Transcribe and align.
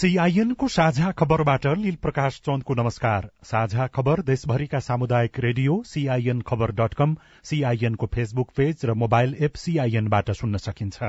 सीआईएनको 0.00 0.66
साझा 0.68 1.10
खबरबाट 1.12 1.66
लील 1.78 1.96
प्रकाश 2.02 2.40
चन्दको 2.40 2.74
नमस्कार। 2.74 3.28
साझा 3.44 3.86
खबर 3.86 4.20
देशभरिका 4.22 4.78
सामुदायिक 4.80 5.38
रेडियो 5.38 5.74
सीआईएन 5.86 6.40
खबर 6.40 6.70
डट 6.72 6.94
कम 6.94 7.14
सीआईएनको 7.44 8.06
फेसबुक 8.14 8.50
पेज 8.56 8.84
र 8.84 8.94
मोबाइल 8.96 9.34
एप 9.40 9.56
सीआईएनबाट 9.56 10.30
सुन्न 10.30 10.56
सकिन्छ। 10.56 11.02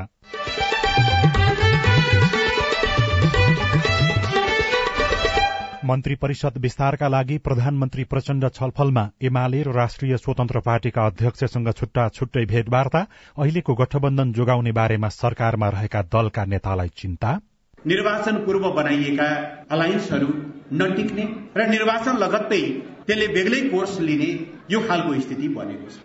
मन्त्री 5.86 6.16
परिषद 6.16 6.58
विस्तारका 6.58 7.08
लागि 7.08 7.38
प्रधानमन्त्री 7.38 8.04
प्रचण्ड 8.06 8.50
छलफलमा 8.50 9.08
एमाले 9.24 9.62
र 9.64 9.72
राष्ट्रिय 9.74 10.18
स्वतन्त्र 10.18 10.60
पार्टीका 10.66 11.06
अध्यक्षसँग 11.06 11.72
छुट्टा 11.72 12.10
छुट्टै 12.10 12.46
भेटवार्ता 12.46 13.06
अहिलेको 13.38 13.76
गठबन्धन 13.76 14.34
जोगाउने 14.34 14.72
बारेमा 14.72 15.10
सरकारमा 15.12 15.70
रहेका 15.70 16.02
दलका 16.12 16.46
नेतालाई 16.46 16.92
चिन्ता। 16.98 17.40
निर्वाचन 17.88 18.36
पूर्व 18.38 18.70
बनाइएका 18.72 19.28
अलायन्सहरू 19.72 20.28
नटिक्ने 20.74 21.24
र 21.58 21.68
निर्वाचन 21.70 22.18
लगत्तै 22.18 22.62
त्यसले 23.08 23.28
बेग्लै 23.28 23.62
कोर्स 23.70 24.00
लिने 24.02 24.30
यो 24.72 24.80
खालको 24.88 25.14
स्थिति 25.20 25.48
बनेको 25.56 25.90
छ। 25.90 25.98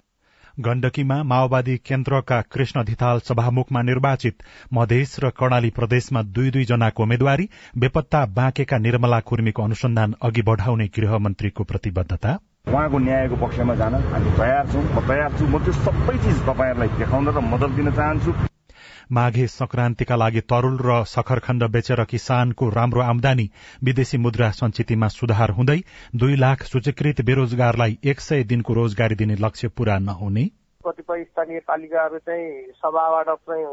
गण्डकीमा 0.58 1.22
माओवादी 1.24 1.76
केन्द्रका 1.84 2.40
कृष्ण 2.52 2.84
धिताल 2.84 3.20
सभामुखमा 3.20 3.82
निर्वाचित 3.82 4.42
मधेस 4.74 5.16
र 5.24 5.30
कर्णाली 5.36 5.70
प्रदेशमा 5.70 6.22
दुई 6.32 6.50
दुई 6.50 6.64
जनाको 6.64 7.02
उम्मेद्वारी 7.02 7.48
बेपत्ता 7.76 8.24
बाँकेका 8.32 8.78
निर्मला 8.78 9.20
कुर्मीको 9.28 9.62
अनुसन्धान 9.62 10.14
अघि 10.22 10.42
बढ़ाउने 10.42 10.86
गृहमन्त्रीको 10.96 11.64
प्रतिबद्धता। 11.64 12.38
उहाँको 12.72 12.98
न्यायको 12.98 13.36
पक्षमा 13.36 13.74
जान 13.76 13.94
हामी 14.10 14.30
तयार 14.38 14.66
छौँ। 14.72 14.82
म 14.82 15.08
तयार 15.08 15.30
छु। 15.38 15.44
म 15.46 15.64
त्यो 15.64 15.72
सबै 15.84 16.18
चिज 16.24 16.38
तपाईँहरूलाई 16.42 16.88
देखाउन 16.98 17.28
र 17.28 17.40
मदत 17.52 17.70
दिन 17.76 17.90
चाहन्छु। 17.92 18.55
माघे 19.12 19.46
संक्रान्तिका 19.46 20.16
लागि 20.16 20.40
तरूल 20.40 20.78
र 20.80 21.02
सखरखण्ड 21.04 21.64
बेचेर 21.64 22.04
किसानको 22.04 22.68
राम्रो 22.68 23.00
आमदानी 23.00 23.50
विदेशी 23.84 24.18
मुद्रा 24.18 24.50
संचितमा 24.50 25.08
सुधार 25.08 25.50
हुँदै 25.50 25.78
दुई 26.16 26.36
लाख 26.36 26.62
सूचीकृत 26.62 27.20
बेरोजगारलाई 27.20 27.98
एक 28.04 28.20
सय 28.20 28.42
दिनको 28.44 28.74
रोजगारी 28.74 29.14
दिने 29.14 29.34
लक्ष्य 29.34 29.68
पूरा 29.68 29.98
नहुने। 29.98 30.44
कतिपय 30.86 31.24
स्थानीय 31.24 31.60
पालिकाहरू 31.60 32.18
चाहिँ 32.18 32.72
सभाबाट 32.72 33.30
चाहिँ 33.30 33.66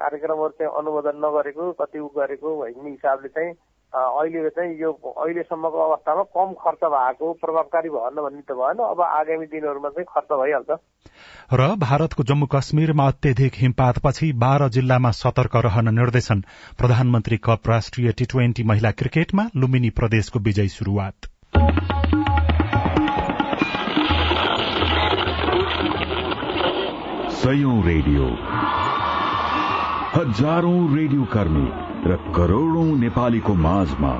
कार्यक्रमहरू 0.00 0.48
चाहिँ 0.48 0.72
अनुमोदन 0.78 1.18
नगरेको 1.18 1.72
कति 1.72 1.98
गरेको 1.98 2.56
भन्ने 2.56 2.90
हिसाबले 2.90 3.28
चाहिँ 3.28 3.52
अहिले 3.94 4.50
चाहिँ 4.50 4.80
यो 4.80 4.92
अहिलेसम्मको 4.92 5.78
अवस्थामा 5.78 6.22
कम 6.22 6.52
खर्च 6.52 6.84
भएको 6.84 7.32
प्रभावकारी 7.32 7.88
भएन 7.88 8.16
भन्ने 8.22 8.40
त 8.40 8.52
भएन। 8.52 8.78
अब 8.84 9.00
आगामी 9.00 9.46
दिनहरूमा 9.46 9.88
चाहिँ 9.88 10.06
खर्च 10.10 10.32
भइहाल्छ। 10.32 10.70
र 11.54 11.76
भारतको 11.76 12.22
जम्मू 12.22 12.46
कश्मीरमा 12.46 13.06
अत्यधिक 13.06 13.52
हिमपातपछि 13.54 14.32
बाह्र 14.32 14.68
जिल्लामा 14.68 15.10
सतर्क 15.10 15.56
रहन 15.56 15.94
निर्देशन। 15.94 16.40
प्रधानमन्त्री 16.78 17.36
कप 17.36 17.68
राष्ट्रिय 17.68 18.12
टी 18.12 18.24
ट्वेन्टी 18.24 18.62
महिला 18.62 18.90
क्रिकेटमा 18.90 19.46
लुम्बिनी 19.56 19.90
प्रदेशको 19.90 20.38
विजय 20.38 20.68
शुरूआत 20.68 21.14
रेडियो। 27.86 28.26
हजारौं 30.14 30.96
रेडियो 30.96 31.24
कर्मी। 31.24 31.83
र 32.06 32.16
करोड़ौं 32.36 32.96
नेपालीको 32.96 33.54
माझमा 33.56 34.12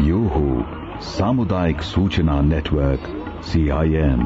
यो 0.00 0.18
हो 0.28 1.00
सामुदायिक 1.02 1.80
सूचना 1.82 2.40
नेटवर्क 2.42 3.08
सीआईएन 3.44 4.20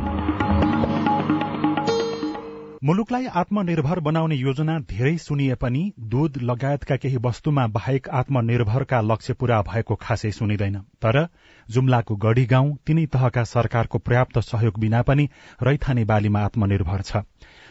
मुलुकलाई 2.85 3.27
आत्मनिर्भर 3.35 4.01
बनाउने 4.01 4.37
योजना 4.37 4.79
धेरै 4.91 5.17
सुनिए 5.19 5.55
पनि 5.55 5.81
दूध 6.13 6.37
लगायतका 6.43 6.97
केही 6.97 7.17
वस्तुमा 7.17 7.67
बाहेक 7.67 8.09
आत्मनिर्भरका 8.21 9.01
लक्ष्य 9.01 9.35
पूरा 9.35 9.61
भएको 9.63 9.95
खासै 9.95 10.31
सुनिँदैन। 10.31 10.77
तर 11.03 11.27
जुम्लाको 11.69 12.17
गढ़ी 12.17 12.45
गाउँ 12.47 12.77
तिनै 12.87 13.07
तहका 13.07 13.45
सरकारको 13.45 13.99
पर्याप्त 13.99 14.39
सहयोग 14.39 14.79
बिना 14.79 15.03
पनि 15.03 15.29
रैथाने 15.63 16.05
बालीमा 16.05 16.41
आत्मनिर्भर 16.41 17.03
छ। 17.03 17.17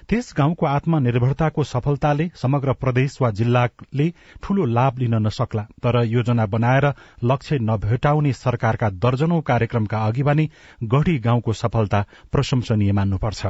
त्यस 0.09 0.33
गाउँको 0.37 0.65
आत्मनिर्भरताको 0.65 1.63
सफलताले 1.63 2.25
समग्र 2.35 2.73
प्रदेश 2.73 3.17
वा 3.21 3.29
जिल्लाले 3.31 4.07
ठूलो 4.43 4.65
लाभ 4.65 4.97
लिन 4.99 5.15
नसक्ला। 5.25 5.63
तर 5.83 5.95
योजना 6.03 6.45
बनाएर 6.45 6.85
लक्ष्य 7.23 7.59
नभेटाउने 7.61 8.31
सरकारका 8.33 8.89
दर्जनौं 9.05 9.41
कार्यक्रमका 9.41 9.97
अघि 10.05 10.23
पनि 10.23 10.49
गढ़ी 10.83 11.17
गाउँको 11.19 11.53
सफलता 11.53 11.99
प्रशंसनीय 12.31 12.91
मान्नुपर्छ। 12.91 13.45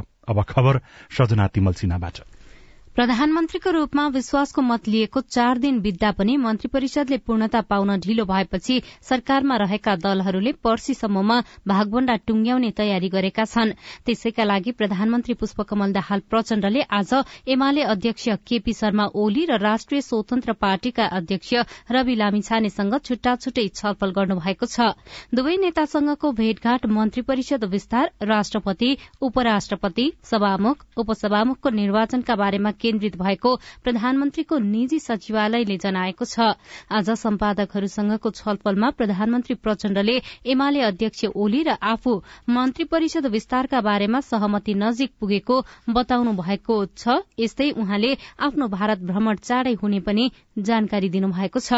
प्रधानमन्त्रीको 2.96 3.70
रूपमा 3.70 4.06
विश्वासको 4.14 4.62
मत 4.62 4.88
लिएको 4.88 5.20
चार 5.24 5.58
दिन 5.58 5.78
बित्दा 5.80 6.10
पनि 6.12 6.36
मन्त्री 6.36 6.68
परिषदले 6.68 7.16
पूर्णता 7.26 7.60
पाउन 7.62 7.90
ढिलो 8.00 8.24
भएपछि 8.26 8.80
सरकारमा 9.08 9.56
रहेका 9.62 9.94
दलहरूले 9.96 10.52
पर्सीसम्ममा 10.64 11.38
भागभण्डा 11.68 12.16
टुंग्याउने 12.26 12.70
तयारी 12.76 13.08
गरेका 13.08 13.44
छन्। 13.44 13.72
त्यसैका 14.06 14.44
लागि 14.44 14.72
प्रधानमन्त्री 14.72 15.34
पुष्पकमल 15.34 15.92
दाहाल 15.92 16.20
प्रचण्डले 16.30 16.82
आज 16.90 17.14
एमाले 17.46 17.82
अध्यक्ष 17.94 18.28
केपी 18.46 18.72
शर्मा 18.72 19.06
ओली 19.14 19.44
र 19.46 19.58
राष्ट्रिय 19.60 20.00
स्वतन्त्र 20.00 20.52
पार्टीका 20.58 21.06
अध्यक्ष 21.20 21.54
रवि 21.92 22.14
लामिछानेसँग 22.16 22.98
छुट्टा 23.00 23.36
छुट्टै 23.36 23.66
छलफल 23.72 24.10
गर्नुभएको 24.18 24.66
छ। 24.66 24.90
दुवै 25.32 25.56
नेतासँगको 25.62 26.32
भेटघाट 26.42 26.90
मन्त्री 26.90 27.22
परिषद 27.22 27.64
विस्तार 27.70 28.10
राष्ट्रपति 28.26 28.90
उपराष्ट्रपति 29.22 30.10
सभामुख 30.26 30.84
उपसभामुखको 30.98 31.76
निर्वाचनका 31.80 32.36
बारेमा 32.36 32.76
केन्द्रित 32.80 33.16
भएको 33.16 33.54
प्रधानमन्त्रीको 33.84 34.58
निजी 34.58 34.98
सचिवालयले 35.00 35.76
जनाएको 35.78 36.24
छ। 36.24 36.54
आज 36.90 37.10
सम्पादकहरूसँगको 37.16 38.30
छलफलमा 38.32 38.90
प्रधानमन्त्री 38.98 39.54
प्रचण्डले 39.56 40.16
एमाले 40.46 40.80
अध्यक्ष 40.82 41.24
ओली 41.34 41.62
र 41.62 41.76
आफू 41.82 42.12
मन्त्री 42.50 42.84
परिषद 42.86 43.26
विस्तारका 43.28 43.80
बारेमा 43.80 44.20
सहमति 44.22 44.74
नजिक 44.76 45.10
पुगेको 45.20 45.56
बताउनु 45.90 46.32
भएको 46.34 46.76
छ। 46.96 47.20
यस्तै 47.38 47.70
उहाँले 47.72 48.16
आफ्नो 48.40 48.68
भारत 48.70 48.98
भ्रमण 49.04 49.36
चाँडै 49.38 49.74
हुने 49.82 50.00
पनि 50.00 50.30
जानकारी 50.60 51.08
दिनुभएको 51.08 51.60
छ। 51.60 51.72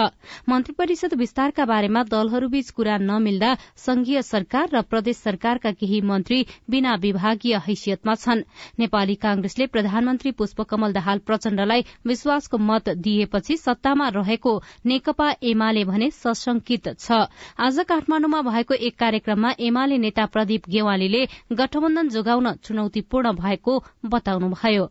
मन्त्री 0.48 0.74
परिषद 0.74 1.14
विस्तारका 1.14 1.64
बारेमा 1.64 2.02
दलहरूबीच 2.04 2.70
कुरा 2.70 2.96
नमिल्दा 3.00 3.54
संघीय 3.76 4.22
सरकार 4.22 4.68
र 4.72 4.82
प्रदेश 4.82 5.16
सरकारका 5.18 5.70
केही 5.72 6.00
मन्त्री 6.02 6.44
बिना 6.70 6.94
विभागीय 7.02 7.56
हैसियतमा 7.66 8.14
छन्। 8.14 8.42
नेपाली 8.78 9.14
कांग्रेसले 9.16 9.66
प्रधानमन्त्री 9.66 10.30
पुष्पकमल 10.32 10.91
दाहाल 10.92 11.18
प्रचण्डलाई 11.26 11.84
विश्वासको 12.06 12.58
मत 12.60 12.88
दिएपछि 12.98 13.56
सत्तामा 13.56 14.08
रहेको 14.08 14.52
नेकपा 14.86 15.28
एमाले 15.42 15.84
भने 15.84 16.10
सशंकित 16.12 16.88
छ। 16.98 17.26
आज 17.58 17.78
काठमाण्डुमा 17.88 18.40
भएको 18.42 18.74
एक 18.76 18.98
कार्यक्रममा 18.98 19.52
एमाले 19.60 19.98
नेता 19.98 20.26
प्रदीप 20.26 20.68
गेवालीले 20.68 21.22
गठबन्धन 21.52 22.08
जोगाउन 22.08 22.52
चुनौतीपूर्ण 22.64 23.32
भएको 23.34 23.78
बताउनुभयो। 24.06 24.84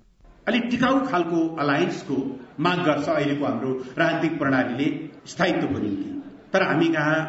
अलिक 0.48 0.64
टिकाउ 0.70 1.06
खालको 1.08 1.40
अलायन्सको 1.58 2.16
माग 2.60 2.80
गर्छ 2.86 3.08
अहिलेको 3.10 3.46
हाम्रो 3.46 3.72
राजनीतिक 3.98 4.38
प्रणालीले 4.40 4.88
स्थायित्वको 5.28 5.80
निम्ति। 5.80 6.10
तर 6.54 6.64
हामी 6.64 6.88
कहाँ 6.88 7.20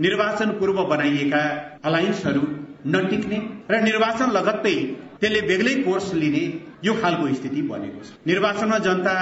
निर्वाचन 0.00 0.50
पूर्व 0.58 0.82
बनाइएका 0.84 1.42
अलायन्सहरू 1.84 2.42
नटिक्ने 2.86 3.38
र 3.70 3.80
निर्वाचन 3.82 4.30
लगत्तै 4.30 4.74
त्यसले 5.22 5.40
बेग्लै 5.48 5.74
कोर्स 5.86 6.06
लिने 6.18 6.44
यो 6.84 6.92
खालको 7.00 7.26
स्थिति 7.38 7.60
बनेको 7.70 8.00
छ। 8.02 8.08
निर्वाचनमा 8.26 8.78
जनता 8.86 9.14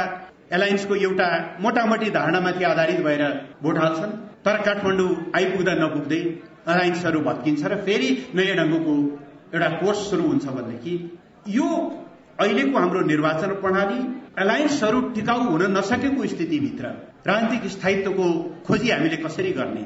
एलायन्सको 0.57 0.95
एउटा 1.07 1.29
मोटामोटी 1.61 2.09
धारणामाथि 2.11 2.65
आधारित 2.65 3.01
भएर 3.07 3.25
भोट 3.63 3.79
हाल्छन् 3.79 4.13
तर 4.45 4.57
काठमाडौँ 4.67 5.11
आइपुग्दा 5.37 5.75
नपुग्दै 5.83 6.21
एलायन्सहरू 6.73 7.21
भत्किन्छ 7.29 7.63
र 7.73 7.77
फेरि 7.85 8.09
नयाँ 8.35 8.57
ढङ्गको 8.61 8.95
एउटा 9.55 9.69
कोर्स 9.81 10.01
सुरु 10.11 10.25
हुन्छ 10.31 10.47
भनेदेखि 10.57 10.95
यो 11.59 11.69
अहिलेको 12.41 12.79
हाम्रो 12.79 13.01
निर्वाचन 13.13 13.51
प्रणाली 13.63 14.01
एलायन्सहरू 14.43 15.01
टिकाउ 15.15 15.41
हुन 15.53 15.63
नसकेको 15.77 16.27
स्थितिभित्र 16.33 16.85
राजनीतिक 17.29 17.71
स्थायित्वको 17.71 18.27
खोजी 18.67 18.91
हामीले 18.91 19.17
कसरी 19.25 19.53
गर्ने? 19.53 19.85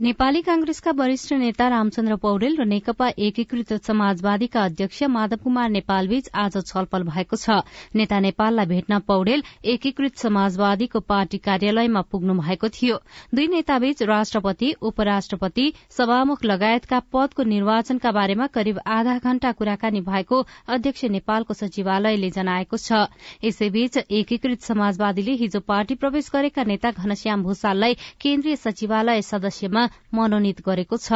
नेपाली 0.00 0.40
कांग्रेसका 0.40 0.90
वरिष्ठ 0.96 1.32
नेता 1.34 1.68
रामचन्द्र 1.68 2.14
पौडेल 2.22 2.54
र 2.58 2.64
नेकपा 2.64 3.06
एकीकृत 3.18 3.72
समाजवादीका 3.82 4.62
अध्यक्ष 4.62 5.02
माधव 5.10 5.36
कुमार 5.44 5.70
नेपालबीच 5.70 6.28
आज 6.34 6.56
छलफल 6.66 7.02
भएको 7.02 7.36
छ। 7.36 7.56
नेता 7.98 8.18
नेपाललाई 8.22 8.66
भेट्न 8.66 8.98
पौडेल 9.02 9.42
एकीकृत 9.66 10.16
समाजवादीको 10.16 11.00
पार्टी 11.02 11.38
कार्यालयमा 11.38 12.02
पुग्नु 12.06 12.34
भएको 12.38 12.68
थियो। 12.68 12.98
दुई 13.34 13.46
नेताबीच 13.48 14.02
राष्ट्रपति 14.04 14.72
उपराष्ट्रपति 14.82 15.66
सभामुख 15.90 16.44
लगायतका 16.44 17.00
पदको 17.10 17.42
निर्वाचनका 17.44 18.12
बारेमा 18.12 18.46
करिब 18.54 18.78
आधा 18.86 19.18
घण्टा 19.18 19.52
कुराकानी 19.52 20.00
भएको 20.06 20.44
अध्यक्ष 20.68 21.04
नेपालको 21.10 21.54
सचिवालयले 21.54 22.30
जनाएको 22.30 22.76
छ। 22.78 23.02
यसैबीच 23.42 23.98
एकीकृत 23.98 24.62
समाजवादीले 24.62 25.34
हिजो 25.42 25.60
पार्टी 25.66 25.94
प्रवेश 25.98 26.30
गरेका 26.30 26.64
नेता 26.64 26.94
घनश्याम 26.94 27.42
भूषाललाई 27.42 27.98
केन्द्रीय 28.20 28.56
सचिवालय 28.58 29.22
सदस्यमा 29.24 29.86
मनोनित 30.14 30.60
गरेको 30.66 30.96
छ। 30.96 31.12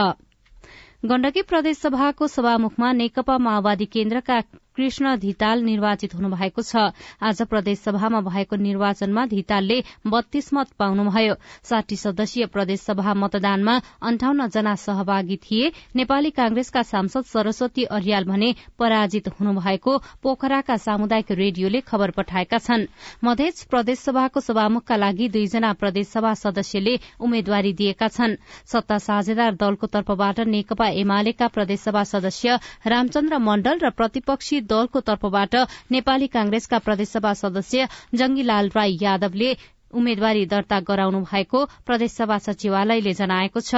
गण्डकी 1.04 1.42
प्रदेश 1.42 1.78
सभाको 1.78 2.26
सभामुखमा 2.26 2.92
नेकपा 2.92 3.38
माओवादी 3.38 3.84
केन्द्रका 3.84 4.40
कृष्ण 4.76 5.16
धिताल 5.18 5.62
निर्वाचित 5.62 6.14
हुनु 6.14 6.28
भएको 6.28 6.62
छ। 6.62 6.76
आज 7.22 7.42
प्रदेश 7.42 7.78
सभामा 7.78 8.20
भएको 8.22 8.56
निर्वाचनमा 8.56 9.24
धितालले 9.26 9.82
बत्तीस 10.06 10.52
मत 10.54 10.68
पाउनुभयो। 10.78 11.34
साठी 11.62 11.96
सदस्यीय 11.96 12.46
प्रदेश 12.46 12.80
सभा 12.80 13.14
मतदानमा 13.14 13.74
अन्ठाउन्न 14.02 14.48
जना 14.48 14.74
सहभागी 14.76 15.36
थिए। 15.36 15.72
नेपाली 15.96 16.30
कांग्रेसका 16.32 16.82
सांसद 16.82 17.24
सरस्वती 17.24 17.84
अर्याल 17.92 18.24
भने 18.24 18.54
पराजित 18.78 19.28
हुनुभएको 19.40 19.98
पोखराका 20.22 20.76
सामुदायिक 20.78 21.30
रेडियोले 21.32 21.80
खबर 21.82 22.10
पठाएका 22.10 22.58
छन्। 22.58 22.86
मधेस 23.24 23.64
प्रदेश 23.70 23.98
सभाको 24.00 24.40
सभामुखका 24.40 24.96
लागि 24.96 25.28
दुईजना 25.28 25.72
प्रदेश 25.72 26.08
सभा 26.08 26.32
सदस्यले 26.34 26.98
उम्मेद्वारी 27.20 27.72
दिएका 27.72 28.08
छन्। 28.08 28.36
सत्ता 28.66 28.98
साझेदार 29.00 29.54
दलको 29.54 29.86
तर्फबाट 29.86 30.40
नेकपा 30.48 30.88
एमालेका 30.96 31.48
प्रदेशसभा 31.48 32.02
सदस्य 32.04 32.58
रामचन्द्र 32.86 33.38
मण्डल 33.40 33.78
र 33.78 33.90
प्रतिपक्षी 33.92 34.60
दलको 34.70 35.00
तर्फबाट 35.00 35.56
नेपाली 35.90 36.26
कांग्रेसका 36.28 36.78
प्रदेशसभा 36.78 37.32
सदस्य 37.34 37.86
जंगीलाल 38.14 38.70
राई 38.76 38.98
यादवले 39.02 39.52
उम्मेद्वारी 39.92 40.44
दर्ता 40.46 40.78
गराउनु 40.82 41.20
भएको 41.22 41.64
प्रदेशसभा 41.86 42.38
सचिवालयले 42.38 43.12
जनाएको 43.14 43.60
छ। 43.60 43.74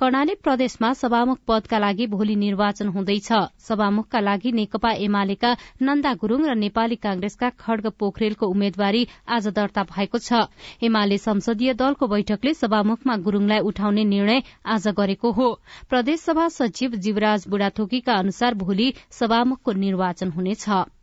कर्णाली 0.00 0.34
प्रदेशमा 0.42 0.92
सभामुख 0.94 1.38
पदका 1.48 1.78
लागि 1.78 2.06
भोलि 2.06 2.36
निर्वाचन 2.36 2.88
हुँदैछ। 2.88 3.30
सभामुखका 3.60 4.20
लागि 4.20 4.52
नेकपा 4.52 4.90
एमालेका 5.00 5.50
नन्दा 5.82 6.12
गुरूङ 6.14 6.46
र 6.46 6.54
नेपाली 6.56 6.96
कांग्रेसका 6.98 7.50
खड्ग 7.58 7.92
पोखरेलको 7.98 8.46
उम्मेद्वारी 8.46 9.06
आज 9.28 9.48
दर्ता 9.50 9.82
भएको 9.86 10.18
छ। 10.18 10.46
एमाले 10.82 11.18
संसदीय 11.18 11.74
दलको 11.74 12.06
बैठकले 12.06 12.54
सभामुखमा 12.54 13.16
गुरूङलाई 13.18 13.60
उठाउने 13.64 14.04
निर्णय 14.04 14.42
आज 14.66 14.88
गरेको 14.96 15.30
हो। 15.32 15.48
प्रदेशसभा 15.88 16.48
सचिव 16.50 16.96
जीवराज 16.98 17.44
बुढाथोकीका 17.48 18.14
अनुसार 18.14 18.54
भोलि 18.54 18.92
सभामुखको 19.10 19.72
निर्वाचन 19.72 20.30
हुनेछ। 20.30 20.99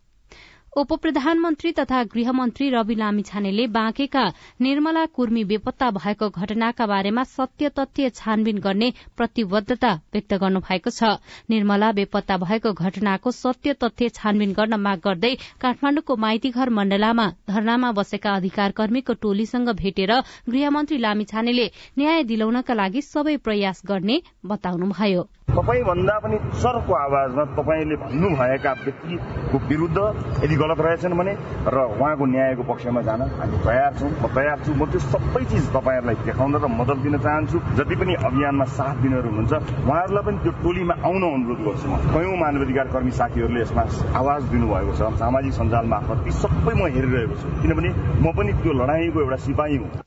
उप 0.78 0.92
प्रधानमन्त्री 1.02 1.72
तथा 1.72 2.02
गृहमन्त्री 2.14 2.70
रवि 2.70 2.96
लामिछानेले 2.96 3.66
बाँकेका 3.68 4.26
निर्मला 4.62 5.06
कुर्मी 5.18 5.44
बेपत्ता 5.52 5.90
भएको 5.92 6.30
घटनाका 6.30 6.86
बारेमा 6.88 7.24
सत्य 7.26 7.70
तथ्य 7.80 8.10
छानबिन 8.10 8.58
गर्ने 8.62 8.92
प्रतिबद्धता 9.18 9.94
व्यक्त 10.14 10.34
गर्नु 10.44 10.60
भएको 10.68 10.90
छ। 10.90 11.10
निर्मला 11.50 11.92
बेपत्ता 12.00 12.38
भएको 12.44 12.74
घटनाको 12.74 13.32
सत्य 13.32 13.74
तथ्य 13.84 14.10
छानबिन 14.10 14.54
गर्न 14.54 14.80
माग 14.80 15.02
गर्दै 15.06 15.34
काठमाण्डुको 15.62 16.16
माइतीघर 16.26 16.70
मण्डलामा 16.80 17.26
धरनामा 17.50 17.92
बसेका 18.02 18.36
अधिकार 18.36 18.78
कर्मीको 18.78 19.14
टोलीसँग 19.26 19.74
भेटेर 19.82 20.14
गृहमन्त्री 20.50 20.98
लामिछानेले 21.00 21.66
न्याय 21.98 22.24
दिलाउनका 22.30 22.74
लागि 22.74 23.02
सबै 23.02 23.36
प्रयास 23.50 23.82
गर्ने 23.88 24.22
बताउनुभयो। 24.46 25.26
तपाईँ 25.48 25.84
भन्दा 25.84 26.16
पनि 26.24 26.38
चर्को 26.62 26.94
आवाजमा 26.94 27.44
तपाईँले 27.58 27.96
भन्नुभएका 27.98 28.72
व्यक्तिको 28.84 29.58
विरुद्ध 29.68 29.98
यदि 30.44 30.56
गलत 30.56 30.80
रहेछन् 30.86 31.18
भने 31.18 31.34
र 31.66 31.78
उहाँको 31.98 32.26
न्यायको 32.26 32.64
पक्षमा 32.70 33.02
जान 33.02 33.22
हामी 33.40 33.58
तयार 33.66 33.92
छौँ 34.00 34.10
म 34.12 34.28
तयार 34.38 34.58
छु। 34.66 34.72
म 34.78 34.86
त्यो 34.86 35.00
सबै 35.12 35.44
चिज 35.50 35.66
तपाईँहरूलाई 35.74 36.16
देखाउन 36.30 36.56
र 36.56 36.68
मद्दत 36.70 36.98
दिन 37.02 37.18
चाहन्छु। 37.18 37.58
जति 37.74 37.96
पनि 37.96 38.14
अभियानमा 38.28 38.66
साथ 38.78 38.96
दिनेहरू 39.02 39.28
हुनुहुन्छ 39.28 39.54
उहाँहरूलाई 39.82 40.24
पनि 40.28 40.38
त्यो 40.44 40.52
टोलीमा 40.64 40.96
आउन 41.08 41.24
अनुरोध 41.26 41.60
गर्छु 41.66 41.88
म। 41.90 41.96
कयौं 42.14 42.38
मानवाधिकार 42.38 42.88
कर्मी 42.94 43.12
साथीहरूले 43.20 43.62
यसमा 43.62 43.84
आवाज 44.14 44.42
दिनुभएको 44.54 44.92
छ। 44.94 45.02
सामाजिक 45.18 45.54
सञ्जाल 45.60 45.86
मार्फत 45.90 46.18
ती 46.26 46.32
सबै 46.44 46.74
म 46.76 46.82
हेरिरहेको 46.96 47.36
छु। 47.42 47.48
किनभने 47.62 47.90
म 48.22 48.26
पनि 48.38 48.52
त्यो 48.62 48.72
लडाईँको 48.78 49.18
एउटा 49.26 49.38
सिपाही 49.48 49.78
हुँ। 49.82 50.07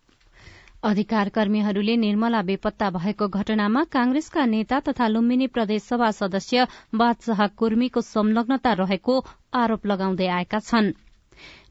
अधिकार 0.82 1.28
कर्मीहरूले 1.28 1.96
निर्मला 1.96 2.40
बेपत्ता 2.42 2.88
भएको 2.90 3.28
घटनामा 3.30 3.82
कांग्रेसका 3.92 4.44
नेता 4.46 4.80
तथा 4.88 5.08
लुम्बिनी 5.08 5.46
प्रदेशसभा 5.56 6.10
सदस्य 6.18 6.66
बादशाह 6.94 7.46
कुर्मीको 7.62 8.00
संलग्नता 8.06 8.72
रहेको 8.80 9.20
आरोप 9.60 9.86
लगाउँदै 9.86 10.26
आएका 10.38 10.60
छनृ। 10.70 10.92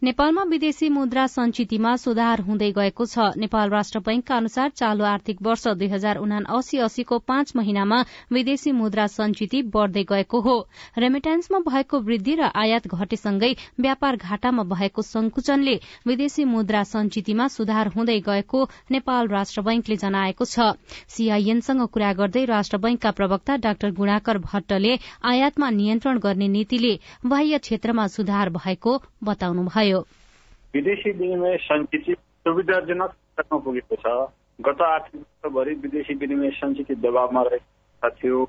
नेपालमा 0.02 0.44
विदेशी 0.44 0.88
मुद्रा 0.90 1.26
संचितिमा 1.28 1.96
सुधार 1.96 2.42
हुँदै 2.42 2.72
गएको 2.72 3.06
छ। 3.06 3.24
नेपाल 3.36 3.70
राष्ट्र 3.70 4.00
बैंकका 4.00 4.36
अनुसार 4.36 4.70
चालू 4.72 5.04
आर्थिक 5.06 5.42
वर्ष 5.44 5.68
दुई 5.76 5.88
हजार 5.90 6.18
उना 6.18 6.38
अस्सी 6.50 6.78
अस्सीको 6.80 7.18
पाँच 7.22 7.52
महिनामा 7.56 7.98
विदेशी 8.32 8.72
मुद्रा 8.72 9.08
संचिति 9.10 9.62
बढ़दै 9.74 10.04
गएको 10.04 10.40
हो। 10.40 10.56
रेमिटेन्समा 10.98 11.60
भएको 11.68 12.00
वृद्धि 12.00 12.36
र 12.36 12.48
आयात 12.56 12.88
घटेसँगै 12.88 13.52
व्यापार 13.80 14.16
घाटामा 14.16 14.64
भएको 14.72 15.02
संकुचनले 15.02 15.76
विदेशी 16.08 16.46
मुद्रा 16.46 16.84
संचितिमा 16.86 17.48
सुधार 17.50 17.92
हुँदै 17.92 18.20
गएको 18.22 18.64
नेपाल 18.92 19.28
राष्ट्र 19.28 19.62
बैंकले 19.62 19.96
जनाएको 19.98 20.46
छ। 20.46 20.80
सीआईएनसँग 21.10 21.88
कुरा 21.90 22.14
गर्दै 22.14 22.46
राष्ट्र 22.46 22.78
बैंकका 22.80 23.12
प्रवक्ता 23.12 23.58
डाक्टर 23.60 23.92
गुणाकर 23.92 24.38
भट्टले 24.48 24.98
आयातमा 25.26 25.70
नियन्त्रण 25.76 26.20
गर्ने 26.20 26.48
नीतिले 26.48 26.98
बाह्य 27.28 27.58
क्षेत्रमा 27.60 28.08
सुधार 28.10 28.50
भएको 28.56 28.98
बताउनुभयो। 29.24 29.89
विदेशी 29.94 31.12
विनिमय 31.12 31.58
सञ्चित 31.58 32.18
सुविधाजनक 32.46 33.12
स्तरमा 33.12 33.58
पुगेको 33.60 33.96
छ। 33.96 34.32
गत 34.60 34.82
आर्थिक 34.82 35.22
वर्षभरि 35.22 35.74
विदेशी 35.74 36.14
विनिमय 36.14 36.50
सञ्चित 36.50 36.92
दबावमा 37.00 37.42
रहेको 37.42 38.10
थियो। 38.10 38.46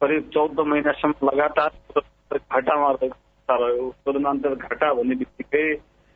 करिब 0.00 0.30
चौध 0.34 0.60
महिनासम्म 0.60 1.28
लगातार 1.28 1.70
घाटामा 2.36 2.90
रहेको 2.90 3.90
शोधनान्तर 3.90 4.54
घाटा 4.54 4.92
भन्ने 4.94 5.14
बित्तिकै 5.14 5.66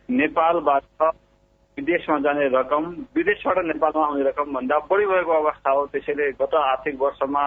नेपालबाट 0.08 1.02
विदेशमा 1.78 2.19
जाने 2.19 2.48
रकम 2.48 2.84
विदेशबाट 3.16 3.58
नेपालमा 3.64 4.05
आउने 4.06 4.22
रकम 4.22 4.52
भन्दा 4.52 4.78
बढी 4.90 5.06
भएको 5.06 5.32
अवस्था 5.32 5.70
हो। 5.70 5.87
त्यसैले 5.87 6.31
गत 6.32 6.55
आर्थिक 6.55 7.00
वर्षमा 7.00 7.44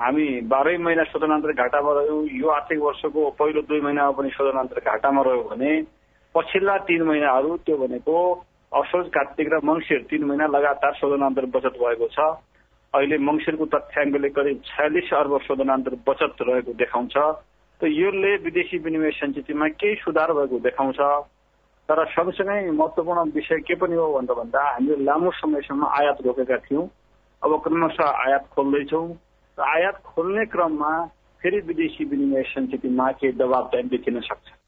हामी 0.00 0.26
बाह्रै 0.42 0.76
महिना 0.78 1.04
शोधनान्तर 1.04 1.52
घाटामा 1.52 1.92
रह्यौँ। 1.92 2.26
यो 2.26 2.48
आर्थिक 2.48 2.78
वर्षको 2.78 3.30
पहिलो 3.30 3.62
दुई 3.62 3.80
महिनामा 3.80 4.10
पनि 4.10 4.30
शोधनान्तर 4.30 4.80
घाटामा 4.80 5.22
रह्यो 5.22 5.42
भने 5.42 5.80
पछिल्ला 6.34 6.76
तीन 6.88 7.02
महिनाहरू 7.02 7.56
त्यो 7.56 7.76
भनेको 7.76 8.16
असोज 8.72 9.08
कार्तिक 9.14 9.48
र 9.52 9.60
मङ्सिर 9.64 10.00
तीन 10.10 10.24
महिना 10.24 10.46
लगातार 10.46 10.92
शोधनान्तर 10.94 11.46
बचत 11.46 11.74
भएको 11.76 12.08
छ। 12.08 12.18
अहिले 12.94 13.18
मङ्सिरको 13.18 13.66
तथ्याङ्कले 13.66 14.28
करिब 14.28 14.62
छयालिस 14.64 15.12
अर्ब 15.12 15.38
शोधनान्तर 15.38 15.94
बचत 16.08 16.36
रहेको 16.40 16.72
देखाउँछ। 16.72 17.16
त 17.80 17.84
यसले 17.84 18.30
विदेशी 18.36 18.78
विनिमय 18.78 19.10
सञ्चितमा 19.10 19.68
केही 19.80 19.94
सुधार 19.94 20.32
भएको 20.32 20.58
देखाउँछ। 20.58 21.00
तर 21.88 22.04
सँगसँगै 22.06 22.70
महत्वपूर्ण 22.70 23.30
विषय 23.34 23.60
के 23.68 23.74
पनि 23.74 23.96
हो 23.96 24.08
भन्दा 24.12 24.34
भन्दा 24.34 24.62
हामीले 24.70 25.04
लामो 25.04 25.30
समयसम्म 25.40 25.84
आयात 26.00 26.18
रोकेका 26.26 26.56
थियौँ। 26.56 26.88
अब 27.42 27.60
क्रमशः 27.64 28.08
आयात 28.24 28.48
खोल्दैछौँ। 28.54 29.06
र 29.58 29.62
आयात 29.68 30.02
खोल्ने 30.06 30.44
क्रममा 30.46 30.92
फेरि 31.42 31.60
विदेशी 31.66 32.04
विनिमय 32.04 32.42
सञ्चितमा 32.54 33.10
केही 33.12 33.32
दबाव 33.32 33.68
चाहिँ 33.68 33.88
देखिन 33.88 34.20
सक्छ। 34.20 34.61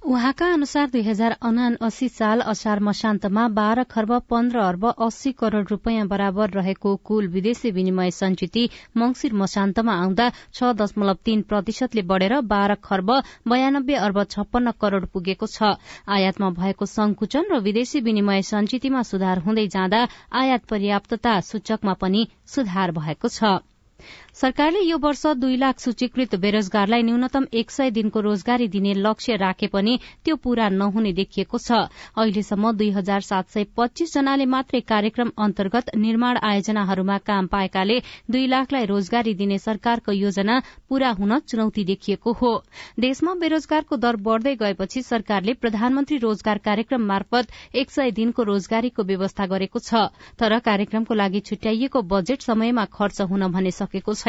उहाँका 0.00 0.46
अनुसार 0.52 0.86
दुई 0.90 1.02
हजार 1.02 1.36
उनासी 1.44 2.08
साल 2.08 2.40
असार 2.50 2.80
मशान्तमा 2.80 3.46
बाह्र 3.48 3.82
खर्ब 3.84 4.12
पन्ध्र 4.30 4.58
अर्ब 4.58 4.84
अस्सी 4.98 5.32
करोड़ 5.32 5.64
रूपियाँ 5.70 6.06
बराबर 6.08 6.50
रहेको 6.50 6.94
कुल 7.04 7.26
विदेशी 7.28 7.70
विनिमय 7.70 8.10
संचिति 8.10 8.68
मंगिर 8.96 9.34
मशान्तमा 9.34 9.94
आउँदा 9.94 10.30
छ 10.54 10.72
दशमलव 10.80 11.18
तीन 11.24 11.42
प्रतिशतले 11.52 12.02
बढ़ेर 12.08 12.40
बाह्र 12.48 12.74
खर्ब 12.80 13.12
बयानब्बे 13.48 13.94
अर्ब 14.00 14.22
छप्पन्न 14.26 14.72
करोड़ 14.80 15.04
पुगेको 15.04 15.46
छ। 15.48 15.76
आयातमा 16.08 16.50
भएको 16.56 16.86
संकुचन 16.88 17.52
र 17.52 17.60
विदेशी 17.60 18.00
विनिमय 18.00 18.42
संचितिमा 18.48 19.02
सुधार 19.04 19.38
हुँदै 19.44 19.66
जाँदा 19.68 20.06
आयात 20.32 20.64
पर्याप्तता 20.64 21.40
सूचकमा 21.44 21.92
पनि 22.00 22.28
सुधार 22.48 22.92
भएको 22.96 23.28
छ। 23.30 23.60
सरकारले 24.40 24.80
यो 24.80 24.96
वर्ष 24.98 25.22
दुई 25.36 25.56
लाख 25.56 25.80
सूचीकृत 25.80 26.34
बेरोजगारलाई 26.40 27.02
न्यूनतम 27.02 27.46
एक 27.52 27.70
सय 27.70 27.90
दिनको 27.90 28.20
रोजगारी 28.20 28.68
दिने 28.68 28.92
लक्ष्य 28.96 29.34
राखे 29.36 29.66
पनि 29.66 29.98
त्यो 30.24 30.36
पूरा 30.36 30.68
नहुने 30.70 31.12
देखिएको 31.12 31.58
छ। 31.58 31.80
अहिलेसम्म 32.16 32.70
दुई 32.72 32.88
हजार 32.90 33.20
सात 33.22 33.48
सय 33.50 33.64
पच्चीस 33.76 34.14
जनाले 34.14 34.46
मात्रै 34.46 34.80
कार्यक्रम 34.82 35.32
अन्तर्गत 35.38 35.90
निर्माण 35.96 36.38
आयोजनाहरूमा 36.42 37.18
काम 37.26 37.46
पाएकाले 37.46 37.98
दुई 38.30 38.46
लाखलाई 38.46 38.86
रोजगारी 38.86 39.34
दिने 39.34 39.58
सरकारको 39.58 40.12
योजना 40.12 40.56
पूरा 40.88 41.10
हुन 41.20 41.38
चुनौती 41.46 41.84
देखिएको 41.84 42.32
हो। 42.40 42.54
देशमा 42.98 43.34
बेरोजगारको 43.44 43.96
दर 43.98 44.16
बढ़दै 44.24 44.54
गएपछि 44.56 45.02
सरकारले 45.02 45.54
प्रधानमन्त्री 45.58 46.18
रोजगार 46.24 46.62
कार्यक्रम 46.64 47.06
मार्फत 47.12 47.52
एक 47.74 47.90
सय 47.90 48.10
दिनको 48.12 48.48
रोजगारीको 48.52 49.04
व्यवस्था 49.04 49.46
गरेको 49.52 49.78
छ। 49.80 50.08
तर 50.40 50.58
कार्यक्रमको 50.64 51.14
लागि 51.16 51.40
छुट्याइएको 51.44 52.02
बजेट 52.08 52.40
समयमा 52.42 52.88
खर्च 52.90 53.20
हुन 53.28 53.48
भने 53.52 53.70
सकेको 53.74 54.14
छैन। 54.14 54.28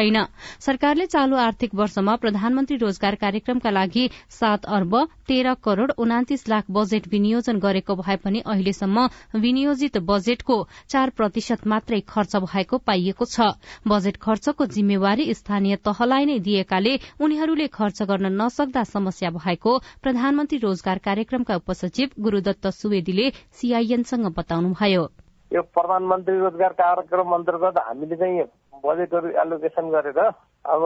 सरकारले 0.60 1.06
चालू 1.06 1.36
आर्थिक 1.36 1.74
वर्षमा 1.74 2.14
प्रधानमन्त्री 2.16 2.76
रोजगार 2.76 3.14
कार्यक्रमका 3.14 3.70
लागि 3.70 4.08
सात 4.30 4.64
अर्ब 4.68 4.96
तेह्र 5.28 5.54
करोड़ 5.64 5.90
उनातिस 5.98 6.48
लाख 6.48 6.64
बजेट 6.70 7.08
विनियोजन 7.08 7.58
गरेको 7.58 7.96
भए 7.96 8.16
पनि 8.16 8.40
अहिलेसम्म 8.46 9.06
विनियोजित 9.36 9.98
बजेटको 10.08 10.56
चार 10.88 11.10
प्रतिशत 11.10 11.66
मात्रै 11.66 12.00
खर्च 12.08 12.36
भएको 12.36 12.78
पाइएको 12.78 13.24
छ। 13.24 13.50
बजेट 13.88 14.16
खर्चको 14.16 14.66
जिम्मेवारी 14.66 15.34
स्थानीय 15.34 15.76
तहलाई 15.84 16.24
नै 16.24 16.38
दिएकाले 16.40 16.98
उनीहरूले 17.20 17.66
खर्च 17.68 18.02
गर्न 18.02 18.32
नसक्दा 18.40 18.82
समस्या 18.84 19.30
भएको 19.32 19.78
प्रधानमन्त्री 20.02 20.58
रोजगार 20.58 20.98
कार्यक्रमका 20.98 21.56
उपसचिव 21.56 22.08
गुरूदत्त 22.20 22.66
सुवेदीले 22.72 23.30
सीआईएनसँग 23.52 24.26
बताउनुभयो। 24.36 25.04
यो 25.50 25.62
प्रधानमन्त्री 25.62 26.38
रोजगार 26.38 26.72
कार्यक्रम 26.74 27.34
अन्तर्गत 27.34 27.78
हामीले 27.78 28.16
चाहिँ 28.16 28.44
बजेटहरू 28.84 29.28
एलोकेसन 29.42 29.90
गरेर 29.90 30.18
अब 30.18 30.82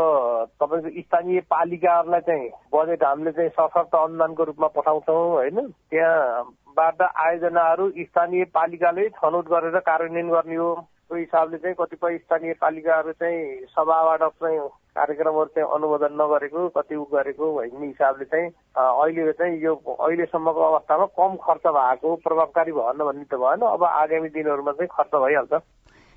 तपाईँको 0.61 0.91
स्थानीय 1.03 1.41
पालिकाहरूलाई 1.51 2.21
चाहिँ 2.21 2.51
बजेट 2.75 3.05
हामीले 3.05 3.33
चाहिँ 3.33 3.51
सशक्त 3.51 3.95
अनुदानको 3.95 4.45
रूपमा 4.45 4.69
पठाउँछौँ 4.77 5.29
होइन? 5.31 5.61
त्यहाँबाट 5.91 7.03
आयोजनाहरू 7.03 7.91
स्थानीय 8.01 8.45
पालिकाले 8.55 9.09
छनौट 9.17 9.49
गरेर 9.49 9.79
कार्यान्वयन 9.81 10.29
गर्ने 10.31 10.57
हो। 10.57 10.75
त्यो 11.07 11.17
हिसाबले 11.17 11.59
चाहिँ 11.59 11.77
कतिपय 11.79 12.19
स्थानीय 12.19 12.53
पालिकाहरू 12.61 13.13
चाहिँ 13.13 13.67
सभाबाट 13.71 14.23
चाहिँ 14.43 14.59
कार्यक्रमहरू 14.97 15.51
चाहिँ 15.55 15.69
अनुमोदन 15.75 16.13
नगरेको 16.21 16.69
कति 16.77 16.95
उ 16.97 17.05
गरेको 17.13 17.53
भन्ने 17.55 17.87
हिसाबले 17.87 18.25
चाहिँ 18.25 18.49
अहिले 18.75 19.33
चाहिँ 19.33 19.61
यो 19.63 19.75
अहिलेसम्मको 19.75 20.61
अवस्थामा 20.61 21.07
कम 21.15 21.37
खर्च 21.47 21.67
भएको 21.79 22.15
प्रभावकारी 22.27 22.73
भएन 22.73 22.99
भन्ने 23.07 23.25
त 23.25 23.35
भएन। 23.39 23.61
अब 23.71 23.85
आगामी 23.85 24.29
दिनहरूमा 24.35 24.73
चाहिँ 24.73 24.89
खर्च 24.97 25.15
भइहाल्छ। 25.15 25.63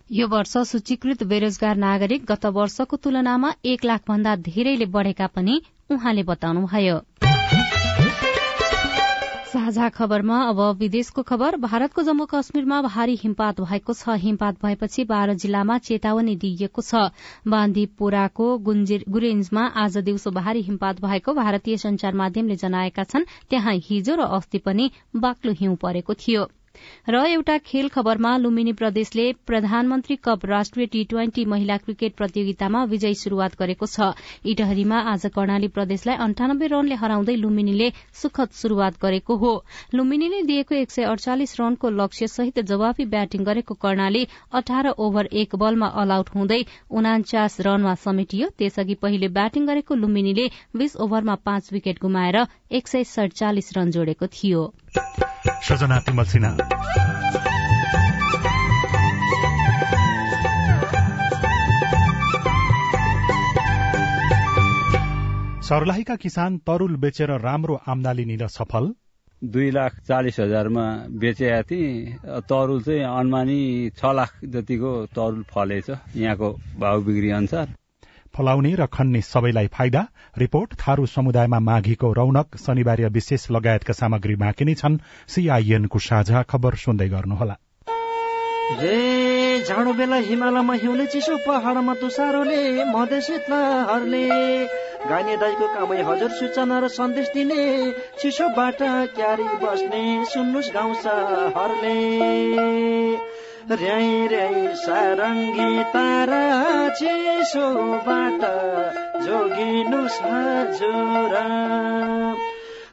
यो 0.09 0.27
वर्ष 0.27 0.57
सूचीकृत 0.67 1.23
बेरोजगार 1.23 1.75
नागरिक 1.77 2.23
गत 2.25 2.45
वर्षको 2.53 2.97
तुलनामा 2.97 3.51
एक 3.65 3.83
लाख 3.85 4.01
भन्दा 4.07 4.35
धेरैले 4.47 4.85
बढ़ेका 4.87 5.27
पनि 5.27 5.61
उहाँले 5.91 6.23
बताउनुभयो। 6.23 6.95
साझा 9.51 9.89
खबरमा 9.89 10.41
अब 10.49 10.59
विदेशको 10.79 11.21
खबर। 11.23 11.55
भारतको 11.59 12.03
जम्मू 12.03 12.25
कश्मीरमा 12.25 12.81
भारी 12.81 13.15
हिमपात 13.21 13.61
भएको 13.61 13.93
छ। 13.93 14.17
हिमपात 14.17 14.57
भएपछि 14.65 15.03
बाह्र 15.05 15.33
जिल्लामा 15.35 15.77
चेतावनी 15.85 16.35
दिइएको 16.35 16.81
छ। 16.81 17.13
बान्दीपोराको 17.47 18.47
गुरेन्जमा 18.67 19.65
आज 19.77 19.97
दिउँसो 19.99 20.31
भारी 20.31 20.61
हिमपात 20.61 21.01
भएको 21.01 21.33
भारतीय 21.33 21.77
संचार 21.77 22.13
माध्यमले 22.15 22.55
जनाएका 22.57 23.03
छन्। 23.05 23.29
त्यहाँ 23.49 23.73
हिजो 23.83 24.15
र 24.15 24.33
अस्ति 24.37 24.57
पनि 24.65 24.91
बाक्लो 25.15 25.53
हिउँ 25.53 25.75
परेको 25.77 26.13
थियो। 26.17 26.49
र 27.09 27.24
एउटा 27.27 27.57
खेल 27.65 27.88
खबरमा 27.89 28.36
लुम्बिनी 28.38 28.74
प्रदेशले 28.79 29.25
प्रधानमन्त्री 29.48 30.15
कप 30.24 30.45
राष्ट्रिय 30.45 30.86
टी 30.88 31.03
ट्वेन्टी 31.05 31.45
महिला 31.45 31.77
क्रिकेट 31.79 32.15
प्रतियोगितामा 32.15 32.83
विजयी 32.86 33.15
शुरूआत 33.21 33.57
गरेको 33.59 33.86
छ। 33.88 34.09
इटहरीमा 34.45 35.00
आज 35.12 35.25
कर्णाली 35.36 35.67
प्रदेशलाई 35.77 36.15
अन्ठानब्बे 36.25 36.67
रनले 36.67 36.95
हराउँदै 36.95 37.36
लुम्बिनीले 37.36 37.89
सुखद 38.21 38.50
शुरूआत 38.53 39.00
गरेको 39.01 39.36
हो। 39.38 39.53
लुम्बिनीले 39.93 40.41
दिएको 40.43 40.75
एक 40.75 40.91
सय 40.91 41.03
अडचालिस 41.05 41.59
रनको 41.59 41.89
लक्ष्य 41.91 42.27
सहित 42.29 42.59
जवाफी 42.69 43.05
ब्याटिङ 43.09 43.43
गरेको 43.43 43.74
कर्णाली 43.81 44.25
अठार 44.53 44.93
ओभर 45.00 45.29
एक 45.43 45.55
बलमा 45.55 45.88
अल 46.01 46.12
आउट 46.12 46.29
हुँदै 46.36 46.62
उनाचास 46.91 47.59
रनमा 47.62 47.95
समेटियो। 48.00 48.50
त्यसअघि 48.57 48.95
पहिले 49.01 49.27
ब्याटिङ 49.38 49.65
गरेको 49.67 49.95
लुम्बिनीले 49.95 50.50
बीस 50.77 50.95
ओभरमा 50.98 51.36
पाँच 51.45 51.74
विकेट 51.74 52.00
गुमाएर 52.01 52.45
एक 52.71 52.88
सय 52.88 53.03
सड़चालिस 53.05 53.77
रन 53.77 53.91
जोडेको 53.91 54.27
थियो। 54.29 54.62
सजना 55.67 56.00
तिमल 56.00 56.24
सिन्हा। 56.24 56.51
सर्लाहीका 65.62 66.15
किसान 66.15 66.58
तरूल 66.58 66.96
बेचेर 66.96 67.31
राम्रो 67.39 67.75
आमदानी 67.88 68.24
लिन 68.25 68.48
सफल? 68.48 68.93
दुई 69.41 69.72
लाख 69.72 70.00
चालिस 70.08 70.39
हजारमा 70.39 70.86
बेचेका 71.19 71.62
थिएँ 71.62 72.17
तरुल 72.50 72.81
चाहिँ 72.81 73.03
अनुमानी 73.03 73.89
छ 73.89 74.05
लाख 74.05 74.34
जतिको 74.46 75.05
तरुल 75.05 75.43
फलेछ 75.43 75.89
यहाँको 76.15 76.50
भाउ 76.79 77.01
बिक्री 77.01 77.29
अनुसार। 77.29 77.67
फलाउने 78.33 78.74
र 78.75 78.86
खन्ने 78.86 79.21
सबैलाई 79.21 79.67
फाइदा 79.67 80.01
रिपोर्ट 80.38 80.74
थारू 80.81 81.05
समुदायमा 81.05 81.59
माघीको 81.59 82.12
रौनक 82.13 82.57
शनिबार 82.65 83.01
विशेष 83.09 83.50
लगायतका 83.51 83.93
सामग्री 83.93 84.36
बाँकी 84.36 84.65
नै 84.65 84.75
छन् 84.75 85.01
सीआईएनको 85.27 86.00
साझा 86.00 86.41
खबर 86.50 86.75
सुन्दै 86.83 87.09
गर्नुहोला। 87.09 87.55
झाडो 89.59 89.93
बेला 89.93 90.15
हिमालयमा 90.25 90.74
हिउँले 90.74 91.05
चिसो 91.05 91.36
पहाडमा 91.48 91.93
तुसारोले 91.93 92.83
मधेस 92.86 93.29
हर्ले 93.89 94.24
गाने 95.09 95.36
दाईको 95.38 95.67
कामै 95.74 96.00
हजुर 96.03 96.31
सूचना 96.39 96.79
र 96.79 96.88
सन्देश 96.88 97.27
दिने 97.33 97.59
चिसोबाट 98.21 98.79
क्यारी 99.17 99.48
बस्ने 99.63 100.03
सुन्नुहोस् 100.25 100.74
गाउँ 100.74 100.93
हरले 101.57 101.98
र्याई 103.67 104.27
र्याई 104.27 104.67
सारङ्गी 104.75 105.83
तारा 105.93 106.43
चिसोबाट 106.89 108.41
जोगिनु 109.25 110.01
हजुर। 110.23 111.33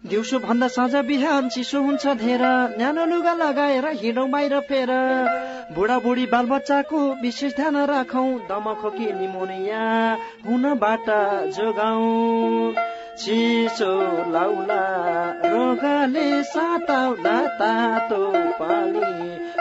दिउँसो 0.06 0.38
भन्दा 0.38 0.68
साँझ 0.68 0.94
बिहान 1.06 1.48
चिसो 1.48 1.80
हुन्छ 1.82 2.06
धेर 2.22 2.42
न्यानो 2.78 3.04
लुगा 3.06 3.34
लगाएर 3.34 3.86
हिँडौ 4.02 4.26
बाहिर 4.26 4.58
फेर। 4.68 4.90
बुढाबुढी 5.74 6.26
बालबच्चाको 6.26 6.98
विशेष 7.22 7.56
ध्यान 7.56 7.76
राखौ 7.86 8.26
दमखोकी 8.50 9.12
निमोनिया 9.12 9.82
हुनबाट 10.46 11.06
जोगाऊ 11.56 12.04
चिसो 13.20 13.92
लाउला 14.32 14.82
रोगले 15.44 16.28
साताउला 16.52 17.36
तातो 17.60 18.22
पानी 18.58 19.10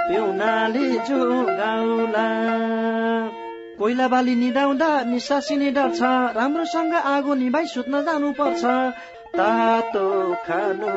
पिउनाले 0.08 0.88
जोगाउला 1.08 2.28
कोइला 3.80 4.08
बाली 4.08 4.36
निदाउँदा 4.36 4.90
निसासिने 5.12 5.70
डर 5.78 5.90
छ 5.96 6.12
राम्रोसँग 6.38 6.94
आगो 7.14 7.34
निभाइ 7.42 7.66
सुत्न 7.74 8.02
जानु 8.06 8.32
पर्छ 8.40 8.64
तातो 9.38 10.08
खानु 10.46 10.94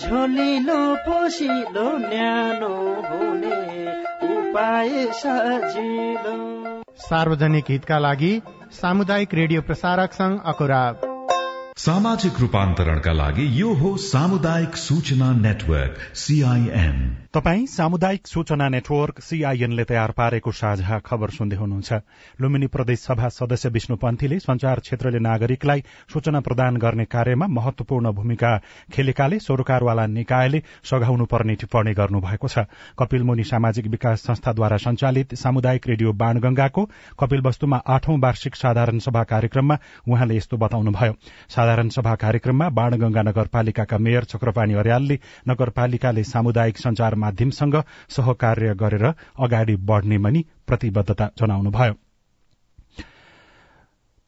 झोलिलो 0.00 0.80
पोसिलो 1.04 1.86
न्यानो 2.08 2.74
हुने 3.08 3.60
उपाय 4.32 4.90
सजिलो। 5.22 6.36
सार्वजनिक 7.06 7.70
हितका 7.70 7.98
लागि 7.98 8.34
सामुदायिक 8.80 9.34
रेडियो 9.34 9.62
प्रसारक 9.68 10.12
संघ 10.20 10.38
अकुरा 10.52 10.84
सामाजिक 11.76 12.40
रूपान्तरणका 12.40 13.12
लागि 13.12 13.44
यो 13.60 13.72
हो 13.74 13.96
सामुदायिक 13.96 14.76
सूचना 14.76 15.30
नेटवर्क 15.32 15.96
सीआईएन 16.14 16.96
तपाई 17.34 17.64
सामुदायिक 17.66 18.26
सूचना 18.26 18.68
नेटवर्क 18.68 19.20
सीआईएनले 19.20 19.84
तयार 19.84 20.10
पारेको 20.12 20.52
साझा 20.52 20.98
खबर 21.00 21.30
सुन्दै 21.30 21.56
हुनुहुन्छ। 21.56 21.92
लुम्बिनी 22.38 22.66
प्रदेश 22.66 22.98
सभा 23.00 23.28
सदस्य 23.28 23.68
विष्णु 23.68 23.96
पन्थीले 23.96 24.38
संचार 24.38 24.80
क्षेत्रले 24.80 25.18
नागरिकलाई 25.18 25.82
सूचना 26.12 26.40
प्रदान 26.40 26.76
गर्ने 26.76 27.04
कार्यमा 27.08 27.46
महत्वपूर्ण 27.50 28.12
भूमिका 28.12 28.52
खेलेकाले 28.92 29.38
सरोकारवाला 29.40 30.06
निकायले 30.12 30.62
सघाउनु 30.84 31.24
पर्ने 31.24 31.54
टिप्पणी 31.56 31.92
गर्नुभएको 31.94 32.48
छ। 32.48 32.68
कपिल 33.00 33.22
मुनि 33.24 33.44
सामाजिक 33.44 33.86
विकास 33.88 34.26
संस्थाद्वारा 34.28 34.76
संचालित 34.84 35.34
सामुदायिक 35.36 35.88
रेडियो 35.88 36.12
बाणगंगाको 36.20 36.84
कपिल 37.16 37.40
वस्तुमा 37.48 37.80
आठौं 37.88 38.20
वार्षिक 38.20 38.54
साधारण 38.56 38.98
सभा 39.00 39.24
कार्यक्रममा 39.32 39.78
उहाँले 40.08 40.36
यस्तो 40.36 40.56
बताउनुभयो। 40.58 41.16
साधारण 41.62 41.88
सभा 41.88 42.14
कार्यक्रममा 42.14 42.68
बाणगंगा 42.74 43.22
नगरपालिकाका 43.22 43.98
मेयर 43.98 44.24
चक्रपाणी 44.24 44.74
अर्यालले 44.74 45.16
नगरपालिकाले 45.48 46.24
सामुदायिक 46.24 46.78
संचार 46.78 47.14
माध्यमसँग 47.14 47.76
सहकार्य 48.10 48.74
गरेर 48.74 49.04
अगाडि 49.38 49.76
बढ़ने 49.90 50.18
पनि 50.18 50.44
प्रतिबद्धता 50.66 51.30
जनाउनुभयो। 51.38 51.94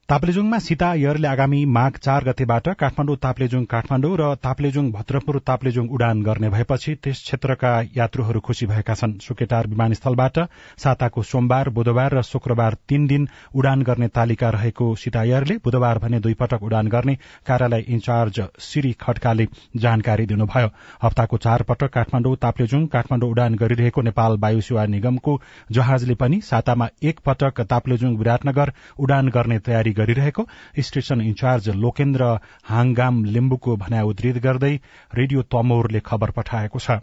ताप्लेजुङमा 0.08 0.58
सीता 0.60 0.88
एयरले 0.94 1.28
आगामी 1.28 1.58
माघ 1.74 1.92
चार 1.96 2.24
गतेबाट 2.24 2.66
काठमाडौँ 2.80 3.16
ताप्लेजुङ 3.18 3.62
काठमाडौँ 3.64 4.16
र 4.20 4.24
ताप्लेजुङ 4.36 4.90
भद्रपुर 4.92 5.38
ताप्लेजुङ 5.40 5.86
उडान 5.88 6.20
गर्ने 6.22 6.48
भएपछि 6.50 6.94
त्यस 7.04 7.22
क्षेत्रका 7.22 7.70
यात्रुहरू 7.96 8.40
खुशी 8.40 8.66
भएका 8.66 8.94
छन्। 8.94 9.14
सुकेटार 9.18 9.66
विमानस्थलबाट 9.66 10.38
साताको 10.84 11.22
सोमबार 11.24 11.68
बुधबार 11.70 12.14
र 12.14 12.22
शुक्रबार 12.22 12.76
तीन 12.84 13.06
दिन 13.06 13.28
उडान 13.56 13.82
गर्ने 13.82 14.08
तालिका 14.10 14.50
रहेको 14.50 14.94
सीता 14.96 15.22
एयरले 15.22 15.56
बुधबार 15.64 15.98
भने 15.98 16.20
दुई 16.20 16.34
पटक 16.36 16.62
उडान 16.62 16.88
गर्ने 16.88 17.14
कार्यालय 17.46 17.84
इन्चार्ज 17.88 18.42
श्री 18.60 18.92
खड्काले 19.00 19.48
जानकारी 19.78 20.26
दिनुभयो। 20.26 20.68
हप्ताको 21.02 21.36
चार 21.38 21.62
पटक 21.64 21.94
काठमाडौँ 21.96 22.34
ताप्लेजुङ 22.44 22.86
काठमाडौँ 22.92 23.30
उडान 23.30 23.54
गरिरहेको 23.56 24.02
नेपाल 24.02 24.38
वायु 24.44 24.60
सेवा 24.60 24.86
निगमको 24.90 25.40
जहाजले 25.72 26.20
पनि 26.20 26.40
सातामा 26.44 26.92
एक 27.02 27.26
पटक 27.26 27.66
ताप्लेजुङ 27.72 28.16
विराटनगर 28.18 28.72
उडान 29.00 29.28
गर्ने 29.30 29.58
तयारी 29.64 29.92
गरिरहेको 29.94 30.46
station 30.80 31.20
in charge 31.22 31.68
Lokendra 31.80 32.30
Hangam 32.68 33.24
लिम्बुको 33.34 33.76
भनाइ 33.78 34.02
उद्धित 34.04 34.38
गर्दै 34.44 34.74
रेडियो 35.12 35.42
तमोरले 35.50 36.00
खबर 36.06 36.30
पठाएको 36.38 36.78
छ। 36.78 36.98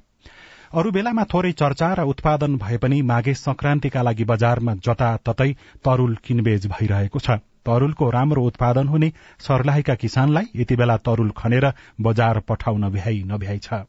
अरू 0.72 0.92
बेलामा 0.92 1.24
थोरै 1.28 1.52
चर्चा 1.60 1.88
र 1.94 2.04
उत्पादन 2.08 2.58
भए 2.58 2.78
पनि 2.78 3.02
माघे 3.08 3.34
संक्रान्तिका 3.36 4.02
लागि 4.02 4.24
बजारमा 4.26 4.76
जताततै 4.86 5.50
तरूल 5.86 6.16
किनबेच 6.24 6.68
भइरहेको 6.68 7.20
छ। 7.20 7.40
तरूलको 7.66 8.10
राम्रो 8.10 8.44
उत्पादन 8.46 8.88
हुने 8.88 9.12
सर्लाहीका 9.40 9.96
किसानलाई 9.96 10.46
यति 10.56 10.76
बेला 10.76 10.98
तरूल 11.08 11.32
खनेर 11.38 11.72
बजार 12.02 12.40
पठाउन 12.48 12.90
भ्याइ 12.90 13.24
नभ्याइ 13.28 13.60
छ। 13.60 13.84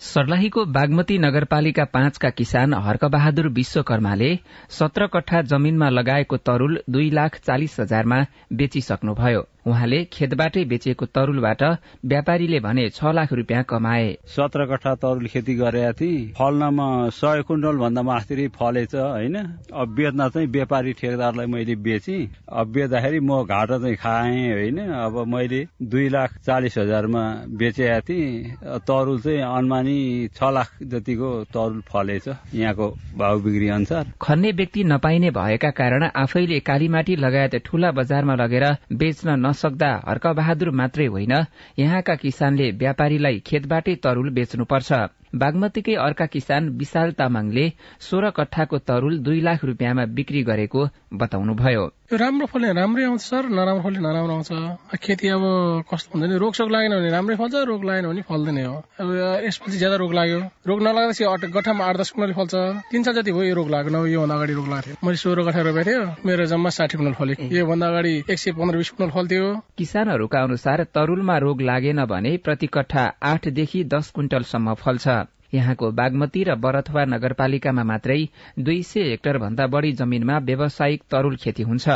सर्लाहीको 0.00 0.64
बागमती 0.66 1.16
नगरपालिका 1.18 1.84
पाँचका 1.84 2.30
किसान 2.30 2.74
हर्कबहादुर 2.74 3.48
विश्वकर्माले 3.48 4.28
सत्र 4.70 5.06
कट्ठा 5.06 5.40
जमीनमा 5.42 5.88
लगाएको 5.88 6.36
तरूल 6.36 6.80
दुई 6.90 7.10
लाख 7.10 7.38
चालिस 7.46 7.80
हजारमा 7.80 8.18
बेचिसक्नुभयो। 8.52 9.42
उहाँले 9.66 9.98
खेतबाटै 10.12 10.64
बेचिएको 10.64 11.06
तरूलबाट 11.06 11.62
व्यापारीले 12.06 12.58
भने 12.60 12.88
छ 12.90 13.10
लाख 13.10 13.32
रुपियाँ 13.32 13.62
कमाए। 13.64 14.06
सत्र 14.26 14.66
कट्ठा 14.66 14.94
तरुल 14.94 15.26
खेती 15.26 15.54
गरेका 15.56 15.92
थिएँ। 15.92 16.32
फल्नमा 16.38 16.86
सय 17.10 17.42
कुइन्टल 17.42 17.76
भन्दा 17.76 18.02
मास्तिर 18.02 18.48
फलेछ 18.54 18.94
होइन? 18.94 19.36
अब 19.74 19.88
बेच्न 19.96 20.28
चाहिँ 20.28 20.48
व्यापारी 20.48 20.92
ठेकदारलाई 20.92 21.46
मैले 21.46 21.74
बेचेँ। 21.82 22.28
अब 22.48 22.66
बेच्दाखेरि 22.72 23.20
म 23.20 23.42
घाटा 23.42 23.78
चाहिँ 23.78 23.96
खाएँ 23.96 24.52
होइन? 24.52 24.78
अब 24.86 25.18
मैले 25.26 25.60
दुई 25.82 26.08
लाख 26.08 26.38
चालिस 26.46 26.78
हजारमा 26.78 27.24
बेचेका 27.58 27.98
थिएँ। 28.00 28.78
तरुल 28.86 29.20
चाहिँ 29.20 29.42
अनुमानी 29.42 29.98
छ 30.30 30.52
लाख 30.54 30.70
जतिको 30.82 31.32
तरुल 31.50 31.80
फलेछ 31.90 32.28
यहाँको 32.54 32.86
भाउ 33.18 33.40
बिक्री 33.40 33.68
अनुसार। 33.68 34.12
खन्ने 34.22 34.52
व्यक्ति 34.52 34.84
नपाइने 34.84 35.30
भएका 35.34 35.70
कारण 35.74 36.04
आफैले 36.14 36.60
कालीमाटी 36.62 37.16
लगायत 37.16 37.54
ठूला 37.66 37.90
बजारमा 37.90 38.34
लगेर 38.36 38.64
बेच्न 38.94 39.34
नसक्दा 39.56 39.90
हर्कबहादुर 40.08 40.70
मात्रै 40.70 41.06
होइन। 41.06 41.32
यहाँका 41.78 42.14
किसानले 42.14 42.66
व्यापारीलाई 42.76 43.36
खेतबाटै 43.46 43.94
तरूल 44.04 44.28
बेच्नुपर्छ। 44.30 44.90
बागमतीकै 45.38 45.94
अर्का 46.06 46.26
किसान 46.26 46.68
विशाल 46.78 47.12
तामाङले 47.18 47.66
सोह्र 48.00 48.30
कट्ठाको 48.38 48.78
तरूल 48.88 49.18
दुई 49.26 49.40
लाख 49.40 49.64
रुपियाँमा 49.64 50.04
बिक्री 50.16 50.42
गरेको 50.42 50.88
बताउनुभयो। 51.14 51.84
राम्रो 52.06 52.46
फल्ने 52.46 52.72
राम्रै 52.72 53.04
आउँछ 53.04 53.20
सर। 53.20 53.48
नराम्रो 53.50 53.82
फल्ने 53.82 54.00
नराम्रो 54.00 54.34
आउँछ। 54.34 54.98
खेती 55.02 55.28
अब 55.28 55.42
कस्तो 55.90 56.18
हुन्छ 56.18 56.30
नि? 56.30 56.38
रोगसोग 56.38 56.70
लागेन 56.70 56.92
भने 56.94 57.10
राम्रै 57.10 57.36
फल्छ 57.36 57.54
रोग 57.66 57.84
लागेन 57.84 58.06
भने 58.06 58.22
फल्दैन 58.22 58.58
हो। 58.66 58.76
अब 59.00 59.08
यसपछि 59.42 59.78
ज्यादा 59.78 59.96
रोग 59.96 60.14
लाग्यो। 60.14 60.38
रोग 60.66 60.82
नलाग्दाखेरि 60.82 61.50
गठामा 61.50 61.84
आठ 61.84 61.96
दस 61.96 62.10
कुनल 62.14 62.32
फल्छ। 62.38 62.54
तिन 62.90 63.02
साल 63.02 63.14
जति 63.14 63.32
भयो 63.32 63.42
यो 63.42 63.54
रोग 63.54 63.70
लाग्यो 63.70 64.06
योभन्दा 64.06 64.34
अगाडि 64.34 64.54
रोग 64.54 64.68
लाग्थ्यो। 64.70 64.94
मैले 65.02 65.16
सोह्र 65.18 65.44
कठा 65.50 65.60
रोपेको 65.66 65.90
थियो 65.90 66.02
मेरो 66.22 66.44
जम्मा 66.46 66.70
साठी 66.78 66.98
कुनल 66.98 67.14
फल्यो। 67.18 67.50
योभन्दा 67.58 67.86
अगाडि 67.86 68.14
एक 68.30 68.38
सय 68.38 68.52
पन्ध्र 68.54 68.76
बिस 68.76 68.90
कुनल 68.90 69.10
फल्थ्यो। 69.10 69.44
किसानहरूका 69.78 70.38
अनुसार 70.42 70.84
तरूलमा 70.94 71.36
रोग 71.38 71.60
लागेन 71.62 72.04
भने 72.06 72.36
प्रति 72.38 72.66
कट्ठा 72.70 73.04
आठदेखि 73.22 73.84
दस 73.84 74.10
क्विन्टलसम्म 74.14 74.74
फल्छ। 74.78 75.25
यहाँको 75.54 75.90
बागमती 75.92 76.42
र 76.44 76.54
बरथवा 76.56 77.04
नगरपालिकामा 77.04 77.84
मात्रै 77.84 78.18
दुई 78.58 78.82
सय 78.82 79.10
हेक्टर 79.10 79.38
भन्दा 79.38 79.66
बढ़ी 79.66 79.92
जमीनमा 79.92 80.38
व्यावसायिक 80.38 81.02
तरूल 81.10 81.36
खेती 81.36 81.62
हुन्छ। 81.62 81.88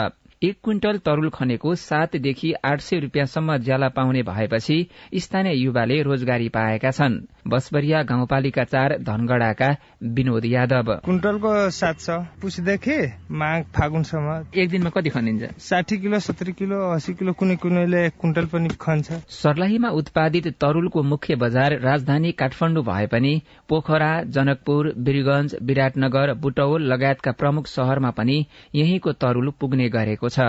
एक 0.43 0.57
क्विन्टल 0.65 0.99
तरूल 0.99 1.29
खनेको 1.29 1.75
सातदेखि 1.75 2.53
आठ 2.65 2.81
सय 2.81 2.99
रुपियाँसम्म 3.01 3.57
ज्याला 3.57 3.89
पाउने 3.97 4.23
भएपछि 4.23 4.77
स्थानीय 5.15 5.57
युवाले 5.63 6.01
रोजगारी 6.03 6.49
पाएका 6.49 6.91
छन्। 6.91 7.19
बसबरिया 7.47 8.03
गाउँपालिका 8.03 8.65
चार 8.65 8.97
धनगढ़ाका 9.01 9.69
विनोद 10.17 10.45
यादव। 10.45 10.95
कुन्टलको 11.05 11.53
सात 11.71 12.01
छ 12.01 12.17
पुसदेखि 12.43 12.97
माघ 13.33 13.63
फागुनसम्म। 13.77 14.61
एक 14.61 14.71
दिनमा 14.71 14.91
कति 14.91 15.11
खनिन्छ? 15.11 15.51
साठी 15.61 15.99
किलो 15.99 16.19
सत्तरी 16.21 16.53
किलो 16.53 16.79
अस्सी 16.89 17.15
किलो 17.15 17.33
कुनै 17.33 17.57
कुनैले 17.57 18.09
कुन्टल 18.17 18.47
पनि 18.47 18.69
खन्छ। 18.81 19.21
सर्लाहीमा 19.37 19.89
उत्पादित 20.01 20.49
तरूलको 20.57 21.03
मुख्य 21.03 21.37
बजार 21.37 21.79
राजधानी 21.81 22.33
काठमाडौँ 22.41 22.85
भए 22.85 23.07
पनि 23.13 23.35
पोखरा 23.69 24.11
जनकपुर 24.25 24.93
वीरगंज 24.97 25.57
विराटनगर 25.63 26.35
बुटौल 26.41 26.91
लगायतका 26.93 27.33
प्रमुख 27.37 27.67
शहरमा 27.67 28.11
पनि 28.17 28.45
यहीँको 28.75 29.13
तरूल 29.21 29.53
पुग्ने 29.61 29.89
गरेको 29.91 30.29
छ। 30.31 30.49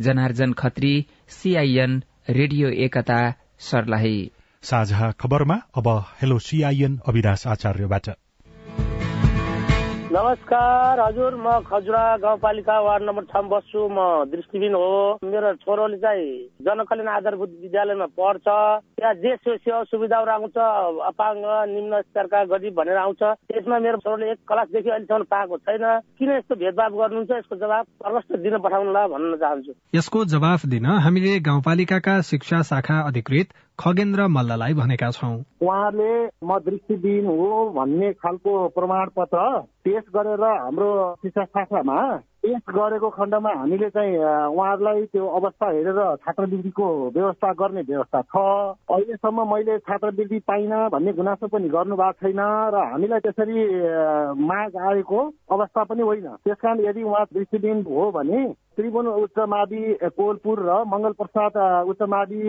Janarjan 0.00 0.52
Khatri 0.52 0.94
CIN 1.28 2.02
radio 2.30 2.68
Ekata 2.68 3.20
Sarlahi. 3.58 4.30
साझा 4.62 5.10
खबरमा 5.10 5.60
अब 5.74 5.88
हेलो 6.22 6.38
सीआईएन 6.38 7.00
अविनाश 7.06 7.46
आचार्यबाट। 7.46 8.08
नमस्कार 10.18 11.00
हजुर 11.00 11.34
म 11.38 11.50
खजुरा 11.62 12.04
गाउँपालिका 12.18 12.78
वार्ड 12.82 13.02
नम्बर 13.06 13.24
छमा 13.30 13.48
बस्छु 13.48 13.80
म 13.86 14.26
दृष्टिबिन 14.26 14.74
हो। 14.74 15.22
मेरो 15.22 15.52
छोरोले 15.62 15.96
चाहिँ 16.02 16.26
जनकल्याण 16.66 17.08
आधारभूत 17.08 17.50
विद्यालयमा 17.62 18.06
पढ्छ। 18.18 18.46
त्यहाँ 18.98 19.14
जे 19.14 19.34
सेवा 19.46 19.82
सुविधाहरू 19.86 20.30
आउँछ 20.34 20.58
अपाङ्ग 21.10 21.44
निम्न 21.70 22.00
स्तरका 22.02 22.42
गरिब 22.50 22.74
भनेर 22.74 22.98
आउँछ। 22.98 23.22
त्यसमा 23.22 23.78
मेरो 23.78 24.02
छोरोले 24.02 24.30
एक 24.32 24.38
क्लासदेखि 24.42 24.90
अहिलेसम्म 24.90 25.30
पाएको 25.30 25.56
छैन। 25.62 25.86
किन 26.18 26.30
यस्तो 26.34 26.54
भेदभाव 26.66 26.98
गर्नुहुन्छ? 26.98 27.30
यसको 27.38 27.56
जवाब 27.62 27.86
प्रष्ट 28.02 28.36
दिन 28.42 28.58
पठाउनुला 28.58 29.06
भन्न 29.14 29.36
चाहन्छु। 29.38 29.72
यसको 29.94 30.24
जवाफ 30.34 30.66
दिन 30.66 30.86
हामीले 31.06 31.38
गाउँपालिकाका 31.46 32.20
शिक्षा 32.26 32.62
शाखा 32.66 33.00
अधिकृत 33.06 33.54
खगेन्द्र 33.78 34.26
मल्ललाई 34.28 34.74
भनेका 34.74 35.10
छौँ। 35.10 35.34
उहाँले 35.62 36.12
म 36.44 36.58
दृष्टिविहीन 36.66 37.26
हो 37.26 37.48
भन्ने 37.76 38.12
खालको 38.12 38.52
प्रमाण 38.74 39.06
पत्र 39.16 39.38
पेश 39.84 40.04
गरेर 40.14 40.42
हाम्रो 40.42 40.90
शिक्षा 41.22 41.44
शाखामा 41.44 41.98
पेश 42.42 42.62
गरेको 42.70 43.08
खण्डमा 43.10 43.52
हामीले 43.54 43.88
चाहिँ 43.90 44.16
उहाँहरूलाई 44.18 45.02
त्यो 45.14 45.26
अवस्था 45.38 45.70
हेरेर 45.70 46.00
छात्रवृत्तिको 46.16 46.86
व्यवस्था 47.14 47.52
गर्ने 47.54 47.82
व्यवस्था 47.82 48.20
छ। 48.22 48.36
अहिलेसम्म 48.90 49.46
मैले 49.54 49.78
छात्रवृत्ति 49.78 50.38
पाइनँ 50.48 50.88
भन्ने 50.90 51.12
गुनासो 51.14 51.46
पनि 51.46 51.68
गर्नु 51.68 51.96
भएको 51.96 52.18
छैन 52.20 52.40
र 52.74 52.84
हामीलाई 52.90 53.20
त्यसरी 53.26 53.58
माग 54.42 54.76
आएको 54.90 55.20
अवस्था 55.50 55.84
पनि 55.84 56.02
होइन। 56.02 56.26
त्यसकारण 56.44 56.80
यदि 56.80 57.02
उहाँ 57.02 57.24
दृष्टिविहीन 57.34 57.84
हो 57.88 58.10
भने 58.10 58.42
त्रिभुवन 58.78 59.06
उच्च 59.10 59.38
मावि 59.50 59.80
कोलपुर 60.14 60.58
र 60.62 60.74
मङ्गल 60.86 61.12
प्रसाद 61.18 61.56
उच्च 61.90 62.02
मावि 62.08 62.42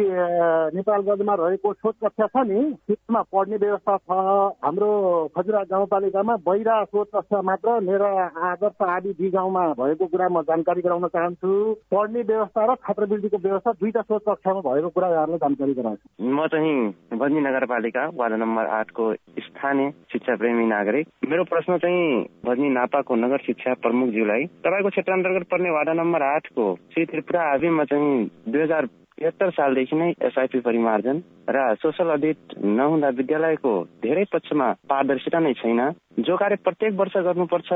नेपालगञ्जमा 0.78 1.34
रहेको 1.42 1.74
शोध 1.74 1.96
कक्षा 2.06 2.28
छ 2.28 2.44
नि। 2.46 2.60
त्यसमा 2.86 3.22
पढ्ने 3.34 3.58
व्यवस्था 3.58 3.96
छ। 3.98 4.18
हाम्रो 4.62 4.90
खजुरा 5.36 5.64
गाउँपालिकामा 5.72 6.36
बहिरा 6.46 6.76
शोध 6.86 7.08
कक्षा 7.16 7.42
मात्र 7.42 7.80
मेरो 7.82 8.10
आदर्श 8.46 8.82
आदि 8.90 9.14
दि 9.18 9.30
गाउँमा 9.32 9.64
भएको 9.74 10.06
कुरा 10.06 10.28
म 10.30 10.42
जानकारी 10.46 10.82
गराउन 10.86 11.08
चाहन्छु। 11.10 11.50
पढ्ने 11.90 12.22
व्यवस्था 12.30 12.66
र 12.66 12.76
छात्रवृत्तिको 12.86 13.38
व्यवस्था 13.48 13.72
दुईटा 13.82 14.02
शोध 14.06 14.22
कक्षामा 14.30 14.62
भएको 14.70 14.90
कुरा 14.94 15.10
यहाँलाई 15.10 15.42
जानकारी 15.42 15.74
गराउँछु। 15.82 16.06
म 16.30 16.46
चाहिँ 16.46 17.18
भजनी 17.18 17.42
नगरपालिका 17.42 18.06
वार्ड 18.14 18.34
नम्बर 18.38 18.66
आठको 18.78 19.14
स्थानीय 19.50 19.92
शिक्षा 20.14 20.36
प्रेमी 20.38 20.66
नागरिक। 20.68 21.08
मेरो 21.26 21.44
प्रश्न 21.50 21.78
चाहिँ 21.82 22.06
भजनी 22.46 22.70
नापाको 22.78 23.16
नगर 23.16 23.46
शिक्षा 23.50 23.74
प्रमुखज्यूलाई 23.82 24.46
तपाईँको 24.62 24.90
क्षेत्र 24.90 25.14
अन्तर्गत 25.14 25.48
पर्ने 25.50 25.70
वार्ड 25.72 25.90
नम्बर 25.98 26.18
आठको 26.22 26.76
श्री 26.94 27.06
त्रिपुरा 27.06 27.42
आविमा 27.54 27.84
चाहिँ 27.84 28.30
दुई 28.48 28.62
हजार 28.62 28.86
त्रिहत्तर 28.86 29.50
सालदेखि 29.50 29.96
नै 29.96 30.10
एसआइपी 30.22 30.60
परिमार्जन 30.60 31.22
र 31.50 31.76
सोसल 31.76 32.10
अडिट 32.10 32.38
नहुँदा 32.64 33.10
विद्यालयको 33.10 33.74
धेरै 34.04 34.24
पक्षमा 34.34 34.68
पारदर्शिता 34.90 35.40
नै 35.40 35.54
छैन। 35.54 35.82
जो 36.20 36.38
कार्य 36.38 36.56
प्रत्येक 36.56 36.94
वर्ष 36.94 37.18
गर्नुपर्छ 37.18 37.74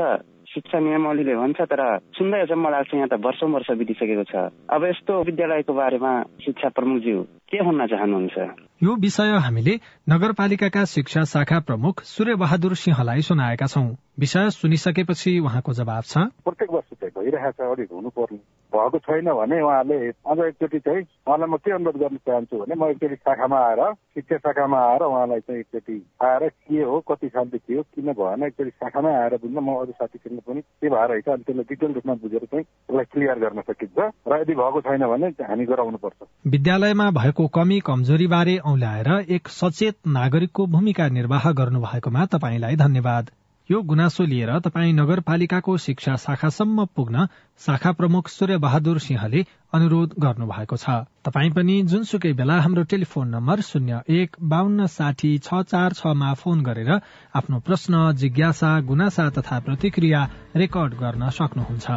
शिक्षा 0.54 0.78
नियमावलीले 0.78 1.34
भन्छ 1.34 1.60
तर 1.60 1.80
सुन्दै 2.18 2.40
अचम्म 2.40 2.70
लाग्छ 2.70 2.94
यहाँ 2.94 3.08
त 3.08 3.18
वर्षौँ 3.26 3.50
वर्ष 3.50 3.70
बितिसकेको 3.78 4.24
छ। 4.30 4.34
अब 4.70 4.84
यस्तो 4.84 5.22
विद्यालयको 5.22 5.72
बारेमा 5.74 6.12
शिक्षा 6.44 6.68
प्रमुखज्यू 6.68 7.22
के 7.50 7.58
भन्न 7.66 7.86
चाहनुहुन्छ? 7.86 8.36
यो 8.82 8.92
विषय 8.96 9.30
हामीले 9.46 9.74
नगरपालिकाका 10.10 10.84
शिक्षा 10.84 11.22
शाखा 11.24 11.58
प्रमुख 11.60 12.02
सूर्य 12.02 12.34
बहादुर 12.34 12.74
सिंहलाई 12.74 13.20
सुनाएका 13.20 13.66
छौं। 13.66 13.86
विषय 14.20 14.50
सुनिसकेपछि 14.50 15.38
उहाँको 15.38 15.72
जवाब 15.72 16.02
छ। 16.02 16.30
प्रत्येक 16.46 16.70
वर्ष 16.70 16.88
चाहिँ 17.00 17.12
भइरहेछ 17.18 17.60
अलिक 17.60 17.92
हुनुपर्ने। 17.92 18.38
भएको 18.74 18.98
छैन 18.98 19.30
भने 19.32 19.60
उहाँले 19.62 19.98
अझ 20.08 20.38
एकचोटि 20.46 20.78
चाहिँ 20.78 21.02
उहाँलाई 21.26 21.48
म 21.48 21.56
के 21.58 21.72
अनुरोध 21.72 21.96
गर्न 21.96 22.16
चाहन्छु 22.28 22.58
भने 22.58 22.74
म 22.74 22.90
एकचोटि 22.90 23.16
शाखामा 23.16 23.58
आएर 23.60 23.82
शिक्षा 24.14 24.36
शाखामा 24.38 24.78
आएर 24.90 25.02
उहाँलाई 25.02 25.40
चाहिँ 25.40 25.60
एकचोटि 25.60 25.96
आएर 26.24 26.48
के 26.48 26.82
हो 26.82 27.00
कति 27.08 27.28
सालदेखि 27.28 27.74
हो 27.74 27.82
किन 27.94 28.12
भएन 28.12 28.42
एकचोटि 28.46 28.70
शाखामै 28.70 29.14
आएर 29.14 29.36
बुझ्न 29.42 29.58
म 29.58 29.76
अरू 29.76 29.92
साथीसँग 29.92 30.40
पनि 30.48 30.60
के 30.60 30.88
भएर 30.88 31.08
रहेछ 31.10 31.28
अनि 31.28 31.42
त्यसलाई 31.42 31.68
डिटेल 31.68 31.92
रूपमा 31.92 32.14
बुझेर 32.24 32.44
चाहिँ 32.44 32.64
त्यसलाई 32.64 33.04
क्लियर 33.12 33.38
गर्न 33.38 33.60
सकिन्छ 33.70 33.98
र 34.28 34.40
यदि 34.40 34.54
भएको 34.54 34.80
छैन 34.80 35.06
भने 35.06 35.32
हामी 35.44 35.64
गराउनु 35.66 35.98
पर्छ। 36.04 36.28
विद्यालयमा 36.46 37.10
भएको 37.10 37.46
कमी 37.56 37.80
कमजोरी 37.80 38.26
बारे 38.26 38.56
औल्याएर 38.72 39.10
एक 39.36 39.48
सचेत 39.60 39.96
नागरिकको 40.18 40.66
भूमिका 40.66 41.08
निर्वाह 41.08 41.50
गर्नु 41.52 41.80
भएकोमा 41.80 42.26
तपाईँलाई 42.34 42.76
धन्यवाद। 42.76 43.30
यो 43.70 43.80
गुनासो 43.82 44.24
लिएर 44.24 44.50
तपाईँ 44.60 44.92
नगरपालिकाको 44.92 45.76
शिक्षा 45.76 46.14
शाखासम्म 46.16 46.84
पुग्न 46.96 47.26
शाखा 47.60 47.92
प्रमुख 47.92 48.28
सूर्य 48.28 48.56
बहादुर 48.60 48.98
सिंहले 49.00 49.44
अनुरोध 49.72 50.12
गर्नु 50.20 50.46
भएको 50.46 50.76
छ। 50.76 51.08
तपाईँ 51.24 51.50
पनि 51.50 51.76
जुनसुकै 51.88 52.32
बेला 52.36 52.60
हाम्रो 52.60 52.82
टेलिफोन 52.84 53.28
नम्बर 53.28 53.60
शून्य 53.60 54.00
एक 54.10 54.36
बान्न 54.44 54.86
साठी 54.86 55.32
छ 55.38 55.62
चार 55.64 55.92
छमा 55.96 56.34
फोन 56.34 56.62
गरेर 56.62 56.90
आफ्नो 57.34 57.60
प्रश्न 57.64 58.12
जिज्ञासा 58.20 58.70
गुनासा 58.84 59.28
तथा 59.32 59.58
प्रतिक्रिया 59.64 60.20
रेकर्ड 60.56 61.00
गर्न 61.00 61.30
सक्नुहुन्छ। 61.32 61.88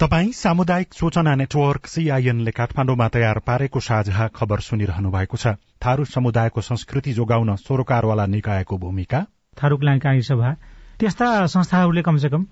तपाई 0.00 0.32
सामुदायिक 0.32 0.94
सूचना 0.94 1.34
नेटवर्क 1.36 1.86
सीआईएनले 1.92 2.56
काठमाडौँमा 2.56 3.08
तयार 3.12 3.38
पारेको 3.46 3.80
साझा 3.84 4.32
खबर 4.32 4.60
सुनिरहनु 4.64 5.10
भएको 5.12 5.36
छ। 5.36 5.60
थारू 5.84 6.04
समुदायको 6.08 6.60
संस्कृति 6.64 7.12
जोगाउन 7.12 7.56
सरोकारवाला 7.60 8.26
निकायको 8.32 8.78
भूमिका 8.78 9.26
थारूक 9.56 9.82
सभा। 10.22 10.52
त्यस्ता 11.00 11.46
संस्थाहरूले 11.46 12.02
कमसे 12.02 12.28
कम 12.28 12.46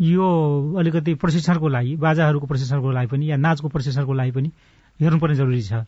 यो 0.00 0.26
अलिकति 0.78 1.14
प्रशिक्षणको 1.14 1.68
लागि 1.68 1.96
बाजाहरूको 1.96 2.46
प्रशिक्षणको 2.46 2.90
लागि 2.90 3.06
पनि 3.06 3.30
या 3.30 3.36
नाचको 3.36 3.68
प्रशिक्षणको 3.68 4.12
लागि 4.12 4.30
पनि 4.30 4.48
हेर्नुपर्ने 5.00 5.34
जरुरी 5.34 5.62
छ। 5.62 5.84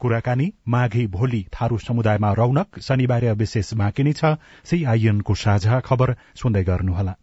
कुराकानी 0.00 0.52
माघी 0.68 1.06
भोलि 1.06 1.44
थारू 1.54 1.78
समुदायमा 1.78 2.32
रौनक 2.32 2.78
शनिबार 2.80 3.24
विशेष 3.32 3.72
बाँकी 3.74 4.12
छ। 4.12 4.36
सीआईएनको 4.64 5.34
साझा 5.34 5.80
खबर 5.80 6.14
सुन्दै 6.36 6.64
गर्नुहोला। 6.64 7.14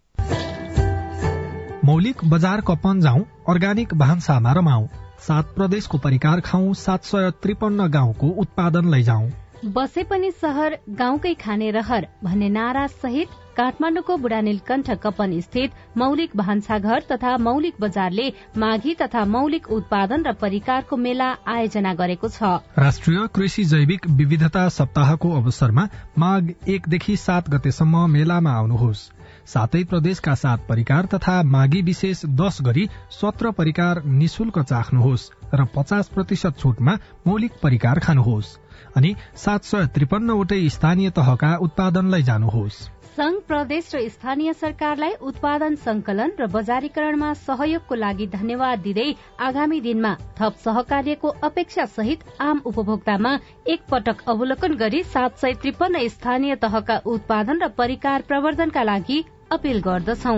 मौलिक 1.86 2.24
बजार 2.26 2.62
कपन 2.62 3.02
जाउँ 3.02 3.22
अर्ग्यानिक 3.50 3.94
भान्सामा 3.94 4.52
रमाऊ 4.54 4.88
सात 5.20 5.54
प्रदेशको 5.56 5.98
परिकार 5.98 6.42
खाउँ 6.42 6.74
सात 6.74 7.04
सय 7.04 7.32
त्रिपन्न 7.44 7.88
गाउँको 7.88 8.28
उत्पादन 8.42 8.90
लैजाउँ। 8.90 9.30
बसे 9.66 10.04
पनि 10.04 10.30
सहर 10.32 10.78
गाउँकै 10.90 11.34
खाने 11.34 11.70
रहर 11.72 12.08
भन्ने 12.24 12.48
नारा 12.50 12.86
सहित 12.88 13.28
काठमाडौँको 13.58 14.16
बुढानीलकण्ठ 14.18 14.90
कपन 15.04 15.40
स्थित 15.40 15.72
मौलिक 15.98 16.36
भान्साघर 16.36 17.04
तथा 17.12 17.38
मौलिक 17.38 17.74
बजारले 17.80 18.28
माघी 18.58 18.96
तथा 19.02 19.24
मौलिक 19.26 19.70
उत्पादन 19.72 20.24
र 20.24 20.34
परिकारको 20.34 20.98
मेला 20.98 21.30
आयोजना 21.48 21.94
गरेको 21.94 22.28
छ। 22.28 22.44
राष्ट्रिय 22.78 23.28
कृषि 23.36 23.64
जैविक 23.64 24.08
विविधता 24.12 24.68
सप्ताहको 24.70 25.32
अवसरमा 25.32 25.88
माघ 26.18 26.44
एकदेखि 26.68 27.16
सात 27.18 27.50
गतेसम्म 27.50 28.10
मेलामा 28.10 28.52
आउनुहोस्। 28.52 29.10
सातै 29.48 29.84
प्रदेशका 29.84 30.34
सात 30.36 30.66
परिकार 30.70 31.06
तथा 31.06 31.42
माघी 31.44 31.82
विशेष 31.82 32.26
दश 32.26 32.58
गरी 32.62 32.88
सत्र 33.12 33.52
परिकार 33.52 34.04
निशुल्क 34.20 34.60
चाख्नुहोस् 34.60 35.30
र 35.54 35.66
पचास 35.76 36.08
प्रतिशत 36.08 36.60
छूटमा 36.60 36.98
मौलिक 37.28 37.52
परिकार 37.64 38.00
खानुहोस्। 38.00 38.58
अनि 38.96 39.16
सात 39.36 39.64
सय 39.66 39.88
त्रिपन्नवटै 39.94 40.68
स्थानीय 40.70 41.10
तहका 41.12 41.56
उत्पादनलाई 41.62 42.24
जानुहोस्। 42.24 42.82
संघ 43.14 43.36
प्रदेश 43.48 43.90
र 43.96 44.00
स्थानीय 44.10 44.54
सरकारलाई 44.54 45.14
उत्पादन 45.22 45.76
संकलन 45.82 46.32
र 46.40 46.48
बजारीकरणमा 46.50 47.34
सहयोगको 47.42 47.96
लागि 47.96 48.28
धन्यवाद 48.28 48.80
दिँदै 48.80 49.06
आगामी 49.40 49.80
दिनमा 49.82 50.14
थप 50.40 50.54
सहकार्यको 50.64 51.34
अपेक्षा 51.44 51.86
सहित 51.98 52.24
आम 52.42 52.62
उपभोक्तामा 52.66 53.38
एक 53.68 53.86
पटक 53.92 54.24
अवलोकन 54.28 54.74
गरी 54.76 55.04
सात 55.14 55.38
सय 55.38 55.54
त्रिपन्न 55.62 56.08
स्थानीय 56.10 56.56
तहका 56.66 56.98
उत्पादन 57.06 57.62
र 57.64 57.68
परिकार 57.78 58.22
प्रवर्धनका 58.28 58.84
लागि 58.84 59.24
अपील 59.52 59.82
गर्दछौ। 59.82 60.36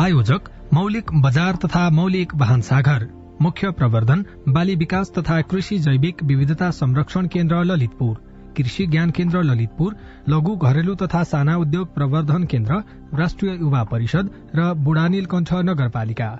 आयोजक 0.00 0.50
मौलिक 0.74 1.12
बजार 1.22 1.56
तथा 1.64 1.88
मौलिक 1.90 2.34
मुख्य 3.42 3.70
प्रवर्धन 3.70 4.24
बाली 4.48 4.74
विकास 4.76 5.12
तथा 5.18 5.40
कृषि 5.42 5.78
जैविक 5.78 6.22
विविधता 6.22 6.70
संरक्षण 6.70 7.26
केन्द्र 7.26 7.62
ललितपुर 7.64 8.14
कृषि 8.56 8.86
ज्ञान 8.86 9.10
केन्द्र 9.10 9.42
ललितपुर 9.42 9.96
लघु 10.28 10.56
घरेलु 10.56 10.94
तथा 10.94 11.22
साना 11.24 11.56
उद्योग 11.56 11.94
प्रवर्धन 11.94 12.44
केन्द्र 12.44 12.82
राष्ट्रिय 13.14 13.52
युवा 13.54 13.82
परिषद 13.84 14.30
र 14.56 14.72
बुढानील 14.74 15.26
कण्ठ 15.26 15.52
नगरपालिका। 15.64 16.30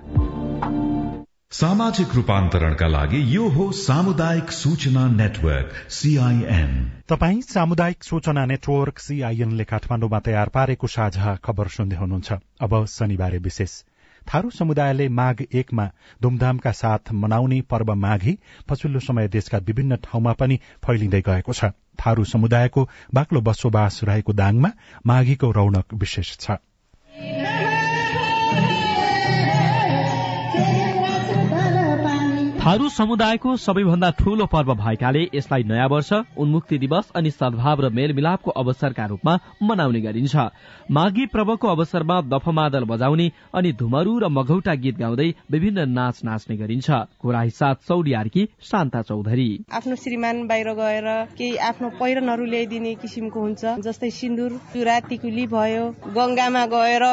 सामाजिक 1.51 2.15
रूपान्तरणका 2.15 2.87
लागि 2.87 3.19
यो 3.35 3.47
हो 3.49 3.71
सामुदायिक 3.71 4.51
सूचना 4.51 5.07
नेटवर्क 5.07 5.71
सीआईएन 5.89 6.71
तपाई 7.09 7.41
सामुदायिक 7.41 8.03
सूचना 8.03 8.45
नेटवर्क 8.45 8.99
सीआईएनले 8.99 9.63
काठमाडौँमा 9.63 10.19
तयार 10.19 10.49
पारेको 10.49 10.87
साझा 10.87 11.35
खबर 11.43 11.67
सुन्दै 11.67 11.97
हुनुहुन्छ। 11.97 12.33
अब 12.61 12.85
शनिबार 12.85 13.37
विशेष। 13.39 13.83
थारू 14.27 14.49
समुदायले 14.49 15.07
माघ 15.09 15.35
एकमा 15.53 15.85
धुमधामका 16.21 16.71
साथ 16.71 17.11
मनाउने 17.13 17.61
पर्व 17.61 17.93
माघी 17.95 18.37
पछिल्लो 18.69 18.99
समय 18.99 19.27
देशका 19.27 19.57
विभिन्न 19.57 19.95
ठाउँमा 20.03 20.33
पनि 20.33 20.59
फैलिँदै 20.85 21.21
गएको 21.21 21.53
छ। 21.53 21.71
थारू 21.97 22.23
समुदायको 22.23 22.87
बाक्लो 23.13 23.41
बसोबास 23.41 23.99
रहेको 24.03 24.33
दाङमा 24.33 24.71
माघीको 25.05 25.51
रौनक 25.51 25.93
विशेष 25.93 26.37
छ। 26.37 26.59
थारू 32.67 32.87
समुदायको 32.89 33.55
सबैभन्दा 33.55 34.09
ठूलो 34.11 34.45
पर्व 34.45 34.73
भएकाले 34.75 35.19
यसलाई 35.35 35.63
नयाँ 35.63 35.87
वर्ष 35.87 36.09
उन्मुक्ति 36.37 36.77
दिवस 36.77 37.11
अनि 37.15 37.31
सद्भाव 37.31 37.81
र 37.81 37.89
मेलमिलापको 37.89 38.51
अवसरका 38.51 39.05
रूपमा 39.05 39.35
मनाउने 39.63 40.01
गरिन्छ। 40.01 40.35
माघी 40.91 41.25
पर्वको 41.31 41.67
अवसरमा 41.67 42.19
दफमादल 42.27 42.83
बजाउने 42.83 43.31
अनि 43.55 43.71
धुमरू 43.71 44.17
र 44.19 44.27
मघौटा 44.29 44.75
गीत 44.83 44.97
गाउँदै 44.99 45.29
विभिन्न 45.51 45.87
नाच 45.89 46.21
नाच्ने 46.25 46.57
गरिन्छ। 46.57 46.89
साथ 47.55 47.75
शान्ता 48.67 49.01
चौधरी। 49.01 49.49
आफ्नो 49.71 49.95
श्रीमान 49.95 50.45
बाहिर 50.47 50.73
गएर 50.75 51.07
केही 51.37 51.55
आफ्नो 51.71 51.89
पहिरनहरू 51.99 52.45
ल्याइदिने 52.51 52.95
किसिमको 52.99 53.39
हुन्छ। 53.39 53.79
जस्तै 53.79 54.09
सिन्दुर 54.11 54.59
चुरा 54.75 54.99
टिकुली 55.07 55.47
भयो। 55.47 55.85
गंगामा 56.19 56.65
गएर 56.75 57.05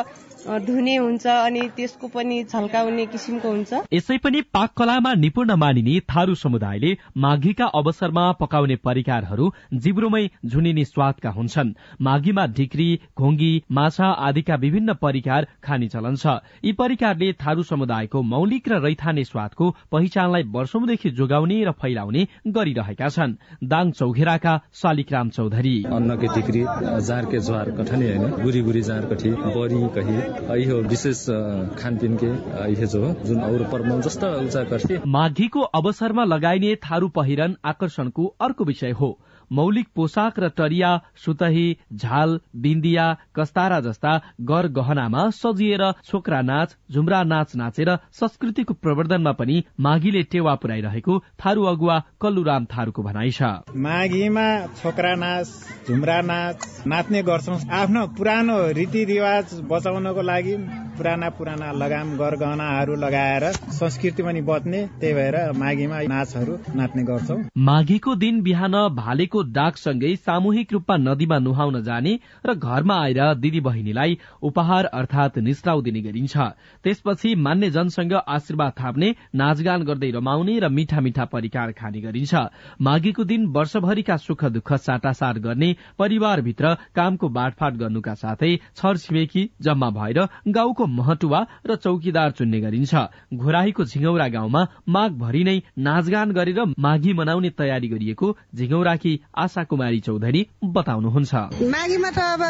धुने 0.47 0.97
हुन्छ 0.97 1.27
अनि 1.27 1.61
त्यसको 1.77 2.09
पनि 2.09 2.43
झल्काउने 2.45 3.07
किसिमको 3.07 3.49
हुन्छ। 3.49 3.73
यसै 3.93 4.17
पनि 4.19 4.41
पाक 4.53 4.71
कलामा 4.77 5.13
निपुण 5.15 5.51
मानिने 5.55 6.01
थारू 6.11 6.35
समुदायले 6.35 6.97
माघीका 7.17 7.67
अवसरमा 7.75 8.25
पकाउने 8.33 8.77
परिकारहरू 8.77 9.51
जिब्रोमै 9.75 10.25
झुनिने 10.47 10.85
स्वादका 10.85 11.31
हुन्छन्। 11.31 11.73
माघीमा 12.01 12.47
ढिक्री 12.47 12.89
घोङ्गी 13.19 13.53
माछा 13.71 14.09
आदिका 14.29 14.55
विभिन्न 14.55 14.95
परिकार 14.95 15.47
खाने 15.65 15.89
चलन 15.89 16.17
छ। 16.17 16.27
यी 16.65 16.73
परिकारले 16.73 17.33
थारू 17.33 17.63
समुदायको 17.63 18.23
मौलिक 18.25 18.69
र 18.69 18.81
रैथाने 18.85 19.25
स्वादको 19.25 19.71
पहिचानलाई 19.93 20.43
वर्षौंदेखि 20.55 21.11
जोगाउने 21.11 21.65
र 21.65 21.73
फैलाउने 21.73 22.27
गरिरहेका 22.49 23.09
छन्। 23.09 23.37
दाङ 23.65 23.91
चौघेराका 23.91 24.55
शालिकराम 24.75 25.29
चौधरी। 25.31 25.77
अन्नके 25.93 26.27
ढिक्री 26.35 26.65
जारके 27.07 27.41
ज्वार 27.41 27.71
कठनी 27.71 28.07
होइन। 28.09 28.31
गुरी 28.43 28.61
गुरी 28.63 28.83
जार 28.83 29.05
कठी 29.07 29.31
बरी 29.31 29.83
कही। 29.97 30.34
यो 30.35 30.77
विशेष 30.83 31.25
खानपिन 31.79 32.17
के 32.17 32.27
यो 32.73 32.87
जो 32.87 33.13
जुन 33.25 33.41
अरू 33.41 33.65
पर्व 33.65 34.01
जस्तो 34.01 34.27
उचा 34.43 34.99
माघीको 35.07 35.61
अवसरमा 35.61 36.25
लगाइने 36.25 36.75
थारू 36.77 37.09
पहिरन 37.09 37.57
आकर्षणको 37.65 38.27
अर्को 38.41 38.65
विषय 38.65 38.91
हो। 38.91 39.19
मौलिक 39.53 39.89
पोसाक 39.97 40.39
र 40.39 40.49
टरिया 40.57 40.91
सुतही 41.25 41.67
झाल 41.95 42.39
बिन्दिया 42.63 43.07
कस्तारा 43.35 43.81
जस्ता 43.81 44.13
गर 44.43 44.69
गहनामा 44.77 45.29
सजिएर 45.33 45.83
छोक्रा 46.05 46.41
नाच 46.43 46.77
झुम्रा 46.93 47.23
नाच 47.25 47.57
नाचेर 47.57 47.95
संस्कृतिको 48.21 48.75
प्रवर्धनमा 48.83 49.33
पनि 49.33 49.63
माघीले 49.81 50.23
टेवा 50.33 50.55
पुर्याइरहेको 50.63 51.19
थारू 51.41 51.63
अगुवा 51.67 51.99
कल्लुराम 52.21 52.65
थारूको 52.67 53.03
भनाइ 53.03 53.31
छ। 53.31 53.43
माघीमा 53.87 54.47
छोक्रा 54.83 55.15
नाच 55.17 55.89
झुम्रा 55.89 56.21
नाच 56.23 56.59
नाच्ने 56.87 57.23
गर्छौँ। 57.23 57.59
आफ्नो 57.75 58.07
पुरानो 58.17 58.57
रीतिरिवाज 58.79 59.61
बचाउनको 59.71 60.23
लागि 60.23 60.57
पुराना 60.97 61.29
पुराना 61.37 61.71
लगाम 61.75 62.09
गहनाहरू 62.17 62.95
लगाएर 62.97 63.45
संस्कृति 63.75 64.23
पनि 64.23 64.41
बच्ने 64.49 64.81
त्यही 65.01 65.15
भएर 65.15 65.37
माघीमा 65.59 66.01
नाचहरू 66.09 66.55
नाच्ने 66.75 67.03
गर्छौ। 67.05 67.37
माघीको 67.69 68.15
दिन 68.17 68.41
बिहान 68.43 68.75
भालेको 68.97 69.34
डाकसँगै 69.43 70.15
सामूहिक 70.17 70.73
रूपमा 70.73 70.97
नदीमा 70.97 71.39
नुहाउन 71.39 71.83
जाने 71.83 72.19
र 72.47 72.55
घरमा 72.55 72.97
आएर 73.03 73.35
दिदी 73.35 73.61
बहिनीलाई 73.61 74.19
उपहार 74.43 74.85
अर्थात 74.85 75.39
निस्राउ 75.39 75.83
दिने 75.83 76.01
गरिन्छ। 76.01 76.37
त्यसपछि 76.85 77.35
मान्य 77.35 77.71
जनसँग 77.71 78.13
आशीर्वाद 78.13 78.73
थाप्ने 78.81 79.15
नाचगान 79.35 79.83
गर्दै 79.83 80.11
रमाउने 80.11 80.59
र 80.59 80.69
मिठा 80.69 81.01
मिठा 81.01 81.25
परिकार 81.25 81.73
खाने 81.73 82.01
गरिन्छ। 82.01 82.35
माघीको 82.81 83.25
दिन 83.25 83.47
वर्षभरिका 83.47 84.17
सुख 84.17 84.45
दुःख 84.45 84.73
साटासाट 84.73 85.39
गर्ने 85.39 85.75
परिवारभित्र 85.99 86.75
कामको 86.95 87.29
बाँडफाट 87.29 87.75
गर्नुका 87.75 88.15
साथै 88.15 88.57
छर 88.77 88.97
छिमेकी 88.97 89.51
जम्मा 89.63 89.91
भएर 89.91 90.21
गाउँको 90.49 90.87
महटुवा 90.87 91.47
र 91.67 91.77
चौकीदार 91.77 92.31
चुन्ने 92.31 92.61
गरिन्छ। 92.61 92.95
घोराईको 93.35 93.85
झिङौरा 93.85 94.29
गाउँमा 94.29 94.67
माघभरि 94.89 95.45
नै 95.45 95.59
नाचगान 95.79 96.33
गरेर 96.33 96.61
माघी 96.79 97.13
मनाउने 97.13 97.51
तयारी 97.51 97.89
गरिएको 97.89 98.37
झिङौराकी 98.55 99.21
आशा 99.37 99.63
कुमारी 99.65 100.01
चौधरी 100.01 100.47
बताउनुहुन्छ। 100.65 101.35
माघीमा 101.67 102.11
त 102.11 102.19
अब 102.19 102.43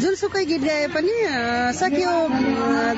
जुनसुकै 0.00 0.44
गीत 0.44 0.62
गाए 0.62 0.86
पनि 0.94 1.14
सकियो 1.78 2.12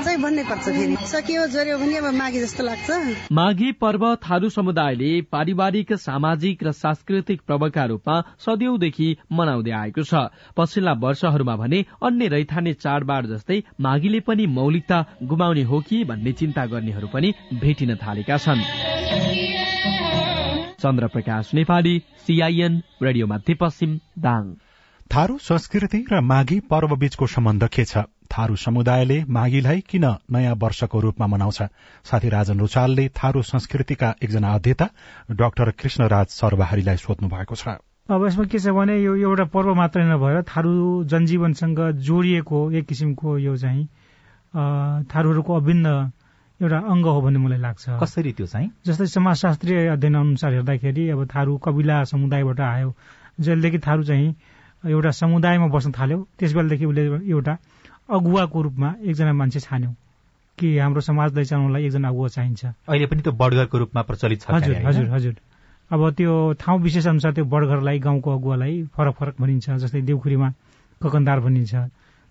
चाहिँ 0.04 0.18
भन्नै 0.18 0.44
पर्छ 0.44 0.64
फेरि। 0.68 0.96
सकियो 1.06 1.46
जोर्यो 1.48 1.78
भने 1.78 1.96
अब 1.96 2.06
माघी 2.14 2.40
जस्तो 2.40 2.62
लाग्छ। 2.64 2.88
माघी 3.32 3.70
पर्व 3.80 4.04
थारू 4.24 4.48
समुदायले 4.48 5.10
पारिवारिक 5.32 5.92
सामाजिक 5.98 6.62
र 6.64 6.72
सांस्कृतिक 6.74 7.40
पर्वका 7.48 7.84
रूपमा 7.84 8.16
सदैवदेखि 8.38 9.08
मनाउँदै 9.32 9.72
आएको 9.72 10.02
छ। 10.02 10.28
पछिल्ला 10.56 10.92
वर्षहरूमा 10.98 11.56
भने 11.56 11.84
अन्य 12.02 12.28
रैथाने 12.28 12.72
चाडबाड 12.74 13.26
जस्तै 13.26 13.62
माघीले 13.80 14.20
पनि 14.20 14.46
मौलिकता 14.48 15.04
गुमाउने 15.22 15.62
हो 15.62 15.80
कि 15.80 16.04
भन्ने 16.04 16.32
चिन्ता 16.32 16.66
गर्नेहरू 16.66 17.08
पनि 17.12 17.34
भेटिन 17.60 17.94
थालेका 17.96 18.36
छन्। 18.38 19.47
चन्द्र 20.78 21.06
प्रकाश 21.08 21.50
नेपाली 21.54 21.98
सीआईएन 22.26 22.82
रेडियो 23.02 23.26
मध्यपश्चिम 23.26 23.98
दाङ। 24.18 24.42
थारू 25.10 25.38
संस्कृति 25.42 26.04
र 26.12 26.20
माघी 26.22 26.58
पर्व 26.70 26.94
बीचको 26.96 27.26
सम्बन्ध 27.26 27.66
के 27.68 27.84
छ? 27.84 28.06
थारू 28.30 28.56
समुदायले 28.56 29.18
माघीलाई 29.26 29.80
किन 29.90 30.04
नयाँ 30.30 30.54
वर्षको 30.54 31.00
रूपमा 31.00 31.26
मनाउँछ? 31.26 31.58
साथी 32.04 32.28
राजन 32.28 32.58
रुचालले 32.60 33.08
थारू 33.10 33.42
संस्कृतिका 33.42 34.14
एकजना 34.22 34.52
अध्येता 34.54 34.88
डाक्टर 35.34 35.70
कृष्णराज 35.80 36.26
सर्वाहारीलाई 36.30 36.96
सोध्नु 36.96 37.28
भएको 37.28 37.54
छ। 37.54 37.68
अब 38.08 38.26
यसमा 38.26 38.44
के 38.46 38.58
छ 38.58 38.70
भने 38.70 39.02
यो 39.02 39.16
एउटा 39.16 39.44
पर्व 39.50 39.74
मात्रै 39.74 40.04
नभएर 40.04 40.42
थारू 40.46 41.04
जनजीवनसँग 41.10 41.80
जोडिएको 42.06 42.58
एक 42.78 42.86
किसिमको 42.86 43.38
यो 43.38 43.56
चाहिँ 43.56 43.84
थारूहरूको 45.10 45.56
अभिन्न 45.56 45.86
एउटा 46.60 46.78
अङ्ग 46.92 47.06
हो 47.06 47.20
भन्ने 47.22 47.38
मलाई 47.38 47.58
लाग्छ। 47.58 48.02
कसरी 48.02 48.32
त्यो 48.32 48.46
चाहिँ? 48.46 48.68
जस्तै 48.86 49.06
समाजशास्त्रीय 49.06 49.86
अध्ययन 49.94 50.14
अनुसार 50.14 50.52
हेर्दाखेरि 50.52 51.08
अब 51.14 51.20
थारू 51.34 51.56
कविला 51.64 51.96
समुदायबाट 52.10 52.60
आयो। 52.60 52.90
जहिलेदेखि 53.40 53.78
थारू 53.78 54.02
चाहिँ 54.04 54.34
एउटा 54.86 55.10
समुदायमा 55.22 55.66
बस्न 55.70 55.90
थाल्यो 55.94 56.18
त्यस 56.38 56.52
बेलादेखि 56.54 56.84
उसले 56.84 57.02
एउटा 57.30 57.54
अगुवाको 58.10 58.62
रूपमा 58.62 58.94
एकजना 59.06 59.32
मान्छे 59.32 59.60
छान्यो। 59.60 59.94
कि 60.58 60.78
हाम्रो 60.78 61.00
समाजलाई 61.00 61.44
चलाउनलाई 61.44 61.84
एकजना 61.86 62.08
अगुवा 62.08 62.28
चाहिन्छ। 62.28 62.62
अहिले 62.90 63.06
पनि 63.06 63.20
त्यो 63.22 63.32
बडघरको 63.32 63.78
रूपमा 63.78 64.02
प्रचलित 64.02 64.40
छ 64.42 64.50
हजुर 64.50 64.74
हजुर 64.86 65.06
हजुर। 65.14 65.34
अब 65.90 66.00
त्यो 66.18 66.32
ठाउँ 66.58 66.78
विशेष 66.82 67.06
अनुसार 67.06 67.32
त्यो 67.32 67.44
बडघरलाई 67.44 67.98
गाउँको 67.98 68.28
अगुवालाई 68.34 68.74
फरक 68.90 69.14
फरक 69.14 69.34
भनिन्छ 69.38 69.70
जस्तै 69.86 70.00
देउखुरीमा 70.10 70.48
ककनदार 71.00 71.38
भनिन्छ 71.40 71.74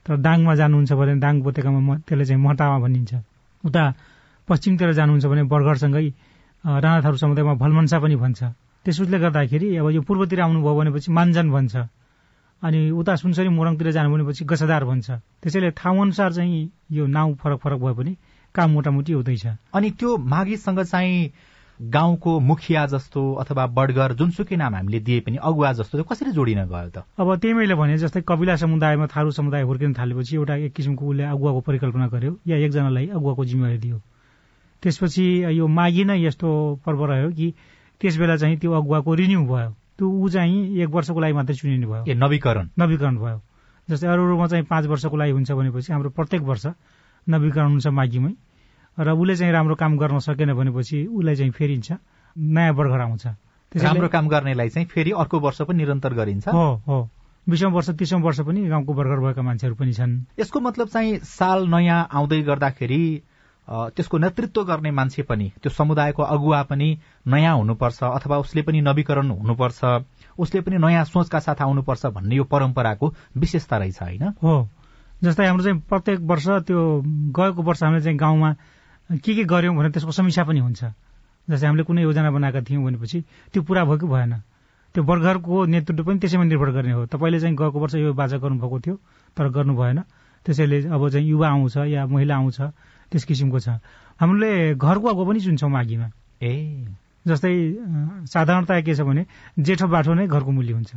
तर 0.06 0.16
दाङमा 0.20 0.56
जानुहुन्छ 0.60 0.92
भने 1.00 1.16
दाङ 1.24 1.34
उपत्यकामा 1.42 1.96
त्यसलाई 2.04 2.26
चाहिँ 2.28 2.42
महटामा 2.44 2.78
भनिन्छ। 2.84 3.12
उता 3.64 3.84
पश्चिमतिर 4.48 4.92
जानुहुन्छ 4.98 5.26
भने 5.26 5.44
बडघरसँगै 5.52 6.08
राणा 6.64 7.00
थारू 7.04 7.18
समुदायमा 7.18 7.54
भलमन्सा 7.62 7.98
पनि 8.00 8.16
भन्छ। 8.16 8.44
त्यसले 8.86 9.18
गर्दाखेरि 9.20 9.76
अब 9.78 9.88
यो 9.92 10.02
पूर्वतिर 10.08 10.40
आउनुभयो 10.42 10.76
भनेपछि 10.80 11.12
मान्जन 11.12 11.48
भन्छ। 11.52 11.76
अनि 12.64 12.80
उता 12.90 13.16
सुनसरी 13.22 13.50
मोरङतिर 13.54 13.92
जानु 13.92 14.10
भनेपछि 14.14 14.46
गसदार 14.46 14.84
भन्छ। 14.86 15.08
त्यसैले 15.44 15.70
ठाउँ 15.78 16.02
अनुसार 16.02 16.34
चाहिँ 16.34 16.72
यो 16.92 17.06
नाउँ 17.06 17.36
फरक 17.36 17.60
फरक 17.60 17.80
भए 17.80 17.94
पनि 17.94 18.14
काम 18.56 18.70
मोटामोटी 18.72 19.14
हुँदैछ। 19.14 19.46
अनि 19.76 19.90
त्यो 20.00 20.18
माघीसँग 20.18 20.80
चाहिँ 20.82 21.32
गाउँको 21.80 22.40
मुखिया 22.40 22.86
जस्तो 22.90 23.22
अथवा 23.38 23.66
बडगर 23.70 24.14
जुनसुकै 24.18 24.56
नाम 24.58 24.76
हामीले 24.76 25.00
दिए 25.00 25.20
पनि 25.22 25.38
अगुवा 25.38 25.72
जस्तो 25.78 26.04
कसरी 26.10 26.32
जोडिन 26.34 26.66
गयो 26.66 26.90
त? 26.90 27.06
अब 27.20 27.36
त्यही 27.38 27.54
मैले 27.54 27.76
भने 27.78 27.98
जस्तै 28.02 28.22
कपिला 28.26 28.56
समुदायमा 28.58 29.06
थारू 29.14 29.32
समुदाय 29.32 29.62
हुर्किन 29.62 29.94
थालेपछि 29.94 30.36
एउटा 30.36 30.56
एक 30.66 30.74
किसिमको 30.74 31.06
उसले 31.06 31.24
अगुवाको 31.24 31.60
परिकल्पना 31.62 32.08
गर्यो 32.10 32.34
या 32.48 32.58
एकजनालाई 32.66 33.08
अगुवाको 33.14 33.46
जिम्मेवारी 33.46 33.78
दियो। 33.78 34.02
त्यसपछि 34.84 35.26
यो 35.58 35.68
माघी 35.68 36.04
नै 36.04 36.18
यस्तो 36.24 36.50
पर्व 36.86 37.06
रह्यो 37.06 37.30
कि 37.32 37.54
त्यस 38.02 38.18
बेला 38.18 38.36
चाहिँ 38.38 38.58
त्यो 38.58 38.72
अगुवाको 38.72 39.14
रिन्यू 39.14 39.42
भयो। 39.46 39.70
त्यो 39.98 40.08
ऊ 40.08 40.30
चाहिँ 40.30 40.78
एक 40.78 40.90
वर्षको 40.90 41.20
लागि 41.20 41.34
मात्रै 41.34 41.56
चुनिने 41.56 41.86
भयो। 41.86 42.04
ए 42.06 42.14
नवीकरण? 42.14 42.70
नवीकरण 42.78 43.16
भयो। 43.18 43.42
जस्तै 43.90 44.08
अरू 44.08 44.24
अरूमा 44.26 44.48
चाहिँ 44.48 44.66
पाँच 44.70 44.86
वर्षको 44.86 45.18
लागि 45.18 45.32
हुन्छ 45.32 45.52
भनेपछि 45.52 45.94
हाम्रो 45.94 46.10
प्रत्येक 46.10 46.42
वर्ष 46.42 46.66
नवीकरण 47.28 47.68
हुन्छ 47.68 47.88
माघीमै। 47.88 48.34
र 48.98 49.10
उसले 49.14 49.36
चाहिँ 49.36 49.54
राम्रो 49.54 49.76
काम 49.76 49.98
गर्न 49.98 50.20
सकेन 50.20 50.54
भनेपछि 50.54 51.06
उसलाई 51.06 51.36
चाहिँ 51.36 51.52
फेरिन्छ 51.52 51.92
नयाँ 52.38 52.74
बर्खर 52.76 53.02
आउँछ। 53.02 53.26
राम्रो 53.78 54.08
काम 54.08 54.28
गर्नेलाई 54.28 54.70
चाहिँ 54.70 54.88
फेरि 54.88 55.12
अर्को 55.12 55.40
वर्ष 55.40 55.62
पनि 55.62 55.78
निरन्तर 55.78 56.14
गरिन्छ? 56.14 56.48
हो 56.48 56.82
हो। 56.88 57.10
बिसौँ 57.50 57.72
वर्ष 57.72 57.90
तिसौँ 57.90 58.22
वर्ष 58.22 58.40
पनि 58.42 58.68
गाउँको 58.68 58.94
बर्खर 58.94 59.20
भएका 59.20 59.42
मान्छेहरू 59.42 59.76
पनि 59.76 59.94
छन्। 59.94 60.26
यसको 60.40 60.60
मतलब 60.60 60.88
चाहिँ 60.88 61.18
साल 61.24 61.68
नयाँ 61.68 62.08
आउँदै 62.12 62.42
गर्दाखेरि 62.42 63.02
त्यसको 63.70 64.18
नेतृत्व 64.18 64.64
गर्ने 64.64 64.92
मान्छे 64.92 65.24
पनि 65.24 65.52
त्यो 65.62 65.70
समुदायको 65.70 66.24
अगुवा 66.24 66.62
पनि 66.64 66.88
नयाँ 67.28 67.56
हुनुपर्छ 67.58 68.04
अथवा 68.04 68.38
उसले 68.38 68.62
पनि 68.62 68.82
नवीकरण 68.82 69.30
हुनुपर्छ 69.30 69.80
उसले 70.40 70.62
पनि 70.62 70.78
नयाँ 70.78 71.04
सोचका 71.06 71.40
साथ 71.40 71.62
आउनुपर्छ 71.62 72.06
भन्ने 72.06 72.36
यो 72.36 72.44
परम्पराको 72.44 73.14
विशेषता 73.38 73.78
रहेछ 73.78 74.02
होइन? 74.02 74.24
हो। 74.44 74.70
जस्तै 75.24 75.46
हाम्रो 75.48 75.64
चाहिँ 75.64 75.80
प्रत्येक 75.90 76.20
वर्ष 76.22 76.48
त्यो 76.48 77.02
गएको 77.36 77.62
वर्ष 77.62 77.84
हामीले 77.84 78.04
चाहिँ 78.04 78.18
गाउँमा 78.18 78.54
के 79.10 79.36
के 79.36 79.44
गर्यौँ 79.44 79.76
भने 79.76 79.90
त्यसको 79.90 80.12
समीक्षा 80.12 80.44
पनि 80.44 80.60
हुन्छ। 80.60 80.84
जस्तै 81.50 81.68
हामीले 81.68 81.84
कुनै 81.84 82.02
योजना 82.02 82.32
बनाएका 82.32 82.62
थियौँ 82.62 82.84
भनेपछि 82.84 83.22
त्यो 83.54 83.64
पुरा 83.64 83.84
भयो 83.86 83.98
कि 83.98 84.08
भएन। 84.08 84.34
त्यो 84.96 85.04
वर्गहरूको 85.04 85.66
नेतृत्व 85.66 86.04
पनि 86.04 86.20
त्यसैमा 86.20 86.44
निर्भर 86.44 86.70
गर्ने 86.72 86.92
हो। 86.92 87.06
तपाईँले 87.06 87.40
चाहिँ 87.40 87.56
गएको 87.56 87.80
वर्ष 87.80 87.96
यो 87.96 88.14
बाजा 88.14 88.38
गर्नुभएको 88.38 88.80
थियो 88.80 88.96
तर 89.38 89.50
गर्नु 89.50 89.76
भएन। 89.76 90.00
त्यसैले 90.46 90.88
अब 90.88 91.10
चाहिँ 91.10 91.28
युवा 91.28 91.48
आउँछ 91.50 91.78
या 91.78 92.06
महिला 92.08 92.36
आउँछ 92.36 92.62
त्यस 93.12 93.24
किसिमको 93.24 93.60
छ। 93.60 93.70
हामीले 94.20 94.76
घरको 94.76 95.08
अगुवा 95.08 95.26
पनि 95.30 95.40
चुन्छौँ 95.40 95.70
माघीमा 95.70 96.08
ए। 96.42 96.54
जस्तै 97.28 97.54
साधारणता 98.26 98.82
के 98.82 98.96
छ 98.96 99.02
भने 99.04 99.26
जेठो 99.60 99.88
बाठो 99.88 100.14
नै 100.14 100.28
घरको 100.28 100.52
मूल्य 100.52 100.74
हुन्छ। 100.74 100.92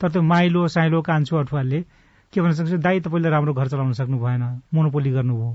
तर 0.00 0.08
त्यो 0.12 0.22
माइलो 0.22 0.68
साइलो 0.68 1.02
कान्छो 1.02 1.36
अठुवाले 1.36 1.80
के 2.32 2.40
भन्न 2.40 2.54
सक्छ 2.54 2.72
दाई 2.82 3.00
तपाईँले 3.00 3.28
राम्रो 3.30 3.52
घर 3.54 3.66
चलाउन 3.68 3.92
सक्नु 3.92 4.18
भएन 4.18 4.42
मोनोपोली 4.74 5.10
गर्नुभयो। 5.10 5.50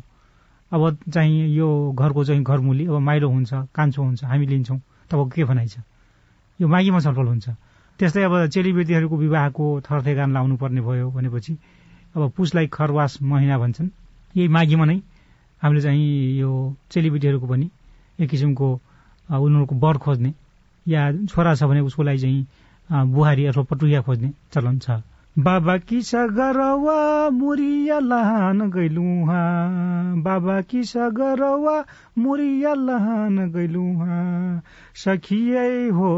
अब 0.72 0.82
चाहिँ 1.14 1.56
यो 1.56 1.68
घरको 1.92 2.24
चाहिँ 2.24 2.44
घर 2.44 2.60
मूल्य 2.60 2.86
अब 2.88 3.00
माइलो 3.00 3.28
हुन्छ 3.30 3.52
कान्छो 3.76 4.02
हुन्छ 4.02 4.24
हामी 4.24 4.46
लिन्छौँ। 4.48 4.80
तपाईँको 5.12 5.30
के 5.36 5.44
भनाइ 5.44 5.68
छ? 5.68 5.78
यो 6.60 6.68
माघीमा 6.68 7.00
छलफल 7.00 7.28
हुन्छ। 7.28 7.48
त्यस्तै 8.00 8.24
अब 8.24 8.34
चेलीबेटीहरूको 8.48 9.16
विवाहको 9.16 9.66
थरथेगान 9.86 10.30
लाउनु 10.34 10.56
पर्ने 10.58 10.82
भयो 10.82 11.12
भनेपछि 11.12 11.54
अब 12.16 12.32
पुसलाई 12.36 12.68
खरवास 12.68 13.22
महिना 13.22 13.58
भन्छन्। 13.60 13.90
यही 14.36 14.48
माघीमा 14.48 14.86
नै 14.86 14.98
हामीले 15.62 15.82
चाहिँ 15.82 16.40
यो 16.40 16.52
चेलीबेटीहरूको 16.92 17.48
पनि 17.48 17.70
एक 18.20 18.30
किसिमको 18.30 18.70
उनीहरूको 19.30 19.76
वर 19.86 19.98
खोज्ने 19.98 20.34
या 20.86 21.02
छोरा 21.30 21.56
छ 21.56 21.64
भने 21.64 21.80
उसको 21.86 22.04
लागि 22.04 22.20
चाहिँ 22.20 22.42
बुहारी 22.90 23.46
अथवा 23.46 23.64
पटुया 23.70 24.02
खोज्ने 24.02 24.30
चलन 24.54 24.80
छ। 24.80 25.02
बाबा 25.36 25.78
किसा 25.88 26.26
गरवा 26.28 27.30
मुरिया 27.32 28.00
लहान 28.00 28.70
गैलुहा 28.72 29.44
बाबा 30.24 30.60
किसा 30.68 31.08
गरवा 31.10 31.76
मुरिया 32.18 32.74
लहान 32.74 33.38
गैलुहा 33.54 34.18
सखियै 35.04 35.88
हो 35.96 36.12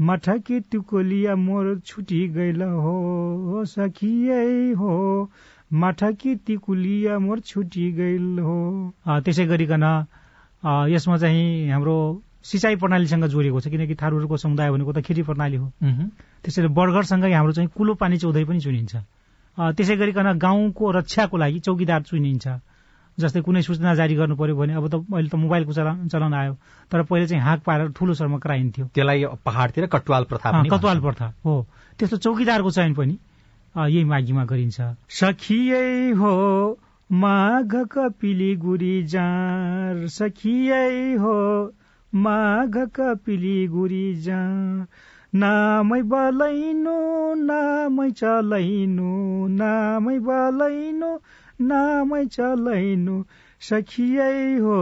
मठकी 0.00 0.60
तुकोलिया 0.60 1.36
मोर 1.36 1.78
छुटी 1.86 2.20
गैल 2.36 2.62
हो। 2.62 3.64
सखियै 3.64 4.72
हो 4.74 4.94
माठाकी 5.70 6.34
तिकुलिया 6.46 7.18
मोर 7.18 7.40
छुटी 7.40 7.90
गइल 7.92 8.38
हो। 8.38 8.92
त्यसै 9.24 9.44
गरिकन 9.46 9.84
यसमा 10.92 11.16
चाहिँ 11.16 11.70
हाम्रो 11.70 11.96
सिँचाइ 12.44 12.76
प्रणालीसँग 12.76 13.24
जोडिएको 13.24 13.60
छ 13.60 13.68
किनकि 13.68 13.94
थारूहरूको 13.96 14.36
समुदाय 14.36 14.70
भनेको 14.70 14.92
त 14.92 15.00
खेती 15.00 15.22
प्रणाली 15.24 15.56
हो। 15.56 15.68
त्यसैले 16.44 16.68
बर्गरसँगै 16.68 17.32
हाम्रो 17.32 17.52
चाहिँ 17.52 17.70
कुलो 17.72 17.94
पानी 17.96 18.16
चौधै 18.20 18.44
पनि 18.44 18.60
चुनिन्छ। 18.60 18.94
त्यसै 19.58 19.96
गरिकन 19.96 20.38
गाउँको 20.38 20.90
रक्षाको 20.90 21.36
लागि 21.36 21.58
चौकीदार 21.64 22.02
चुनिन्छ। 22.02 22.46
जस्तै 23.18 23.40
कुनै 23.46 23.62
सूचना 23.62 23.94
जारी 23.94 24.14
गर्नु 24.14 24.34
पर्यो 24.34 24.56
भने 24.58 24.74
अब 24.74 24.86
त 24.90 24.94
अहिले 25.06 25.28
त 25.30 25.34
मोबाइलको 25.38 25.72
चलन 25.72 26.08
चलन 26.10 26.34
आयो 26.34 26.54
तर 26.90 27.02
पहिले 27.06 27.26
चाहिँ 27.30 27.42
हाँक 27.42 27.60
पारेर 27.62 27.88
ठुलो 27.94 28.14
स्वरमा 28.14 28.38
कराइन्थ्यो। 28.42 28.84
त्यसलाई 28.90 29.24
पहाडतिर 29.38 29.86
कटवाल 29.86 30.24
प्रथा 30.26 30.50
कटवाल 30.66 30.98
प्रथा 31.00 31.26
हो। 31.46 31.54
त्यस्तो 31.98 32.16
चौकीदारको 32.18 32.70
चयन 32.70 32.94
पनि 32.94 33.14
यही 33.76 34.04
माघीमा 34.04 34.44
गरिन्छ। 34.44 34.80
सखियै 35.10 36.10
हो 36.10 36.34
माघ 37.10 37.74
कपिली 37.74 38.54
गुरी 38.56 39.02
जार 39.02 40.06
सखियै 40.06 41.14
हो 41.14 41.38
माघ 42.14 42.78
कपिली 42.78 43.66
गुरी 43.66 44.14
जार 44.14 44.86
नामै 45.34 46.02
बलैनो 46.02 46.98
नामै 47.34 48.10
चलैनु 48.10 49.12
नामै 49.60 50.18
बलैनु 50.18 51.10
नामै 51.60 52.24
चलैनु। 52.26 53.22
सखियै 53.60 54.58
हो 54.58 54.78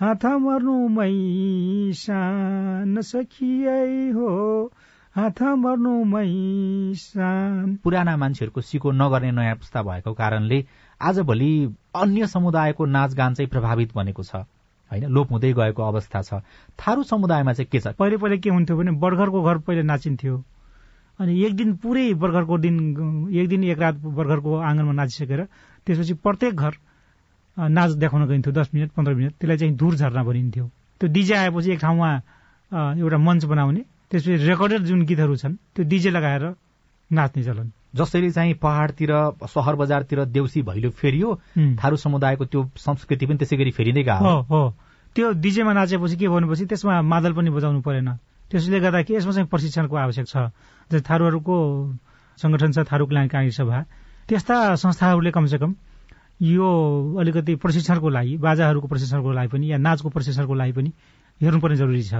हात 0.00 0.26
मर्नु 0.26 0.88
मै 0.88 1.12
सान 1.92 3.00
सखियै 3.00 4.10
हो 4.10 4.30
पुराना 7.82 8.16
मान्छेहरूको 8.16 8.60
सिको 8.60 8.90
नगर्ने 8.92 9.30
नयाँ 9.32 9.56
पुस्ता 9.56 9.82
भएको 9.82 10.12
कारणले 10.12 10.58
आजभोलि 11.00 11.52
अन्य 11.96 12.26
समुदायको 12.26 12.84
नाचगान 12.84 13.34
चाहिँ 13.34 13.48
प्रभावित 13.48 13.94
बनेको 13.96 14.22
छ। 14.22 14.44
होइन 14.92 15.08
लोप 15.08 15.32
हुँदै 15.32 15.52
गएको 15.56 15.82
अवस्था 15.82 16.20
छ। 16.22 16.44
थारू 16.76 17.02
समुदायमा 17.02 17.52
चाहिँ 17.52 17.68
के 17.72 17.80
छ? 17.80 17.96
पहिले 17.96 18.16
पहिले 18.20 18.38
के 18.38 18.50
हुन्थ्यो 18.50 18.76
भने 18.76 18.90
बर्खरको 19.00 19.42
घर 19.42 19.58
पहिले 19.64 19.82
नाचिन्थ्यो। 19.88 20.36
अनि 21.20 21.32
एक 21.48 21.56
दिन 21.56 21.76
पुरै 21.80 22.12
बर्खरको 22.12 22.58
दिन 22.58 22.76
एक 23.32 23.48
दिन 23.48 23.64
एक 23.72 23.78
रात 23.78 23.94
बर्खरको 23.96 24.52
आँगनमा 24.52 24.92
नाचिसकेर 24.92 25.48
त्यसपछि 25.86 26.14
प्रत्येक 26.20 26.54
घर 26.54 26.72
नाच 27.56 27.90
देखाउन 27.96 28.28
गइन्थ्यो। 28.28 28.52
दस 28.52 28.68
मिनट 28.74 28.90
पन्ध्र 28.92 29.14
मिनट 29.14 29.32
त्यसलाई 29.40 29.56
चाहिँ 29.56 29.74
दूर 29.80 29.96
झर्ना 29.96 30.22
भनिन्थ्यो। 30.28 30.70
त्यो 31.00 31.08
डिजे 31.08 31.34
आएपछि 31.34 31.72
एक 31.72 31.80
ठाउँमा 31.80 32.10
एउटा 33.00 33.16
मञ्च 33.16 33.44
बनाउने 33.44 33.95
त्यसपछि 34.10 34.36
रेकर्डेड 34.46 34.82
जुन 34.86 35.02
गीतहरू 35.06 35.36
छन् 35.36 35.54
त्यो 35.74 35.84
डिजे 35.84 36.10
लगाएर 36.10 36.44
नाच्ने 37.10 37.42
चलन। 37.44 37.72
जसरी 37.96 38.30
चाहिँ 38.30 38.54
पहाड़तिर 38.60 39.10
सहर 39.48 39.74
बजारतिर 39.76 40.24
देउसी 40.30 40.62
भैलो 40.62 40.90
फेरियो 40.90 41.28
थारू 41.80 41.96
समुदायको 41.96 42.44
त्यो 42.44 42.60
संस्कृति 42.76 43.26
पनि 43.26 43.38
त्यसै 43.38 43.56
गरी 43.56 43.70
फेरिँदै 43.72 44.02
गयो 44.02 44.34
हो। 44.50 44.62
त्यो 45.16 45.32
डिजेमा 45.40 45.72
नाचेपछि 45.72 46.16
के 46.16 46.28
भनेपछि 46.28 46.64
त्यसमा 46.66 47.00
मादल 47.02 47.32
पनि 47.32 47.50
बजाउनु 47.50 47.80
परेन। 47.80 48.08
त्यसले 48.50 48.80
गर्दा 48.80 49.02
के 49.02 49.14
यसमा 49.16 49.32
चाहिँ 49.32 49.48
प्रशिक्षणको 49.48 49.96
आवश्यक 49.96 50.26
छ। 50.28 50.36
जस्तै 50.92 51.00
थारूहरूको 51.08 51.56
संगठन 52.38 52.70
छ 52.76 52.78
थारू 52.84 53.06
क्लाङ्कारी 53.06 53.50
सभा। 53.50 53.78
त्यस्ता 54.28 54.76
संस्थाहरूले 54.76 55.30
कमसेकम 55.32 55.74
यो 56.42 56.68
अलिकति 57.16 57.54
प्रशिक्षणको 57.64 58.08
लागि 58.12 58.36
बाजाहरूको 58.44 58.86
प्रशिक्षणको 58.92 59.32
लागि 59.32 59.48
पनि 59.48 59.72
या 59.72 59.78
नाचको 59.80 60.08
प्रशिक्षणको 60.12 60.54
लागि 60.54 60.72
पनि 60.76 60.90
हेर्नुपर्ने 61.40 61.76
जरुरी 61.76 62.02
छ। 62.02 62.14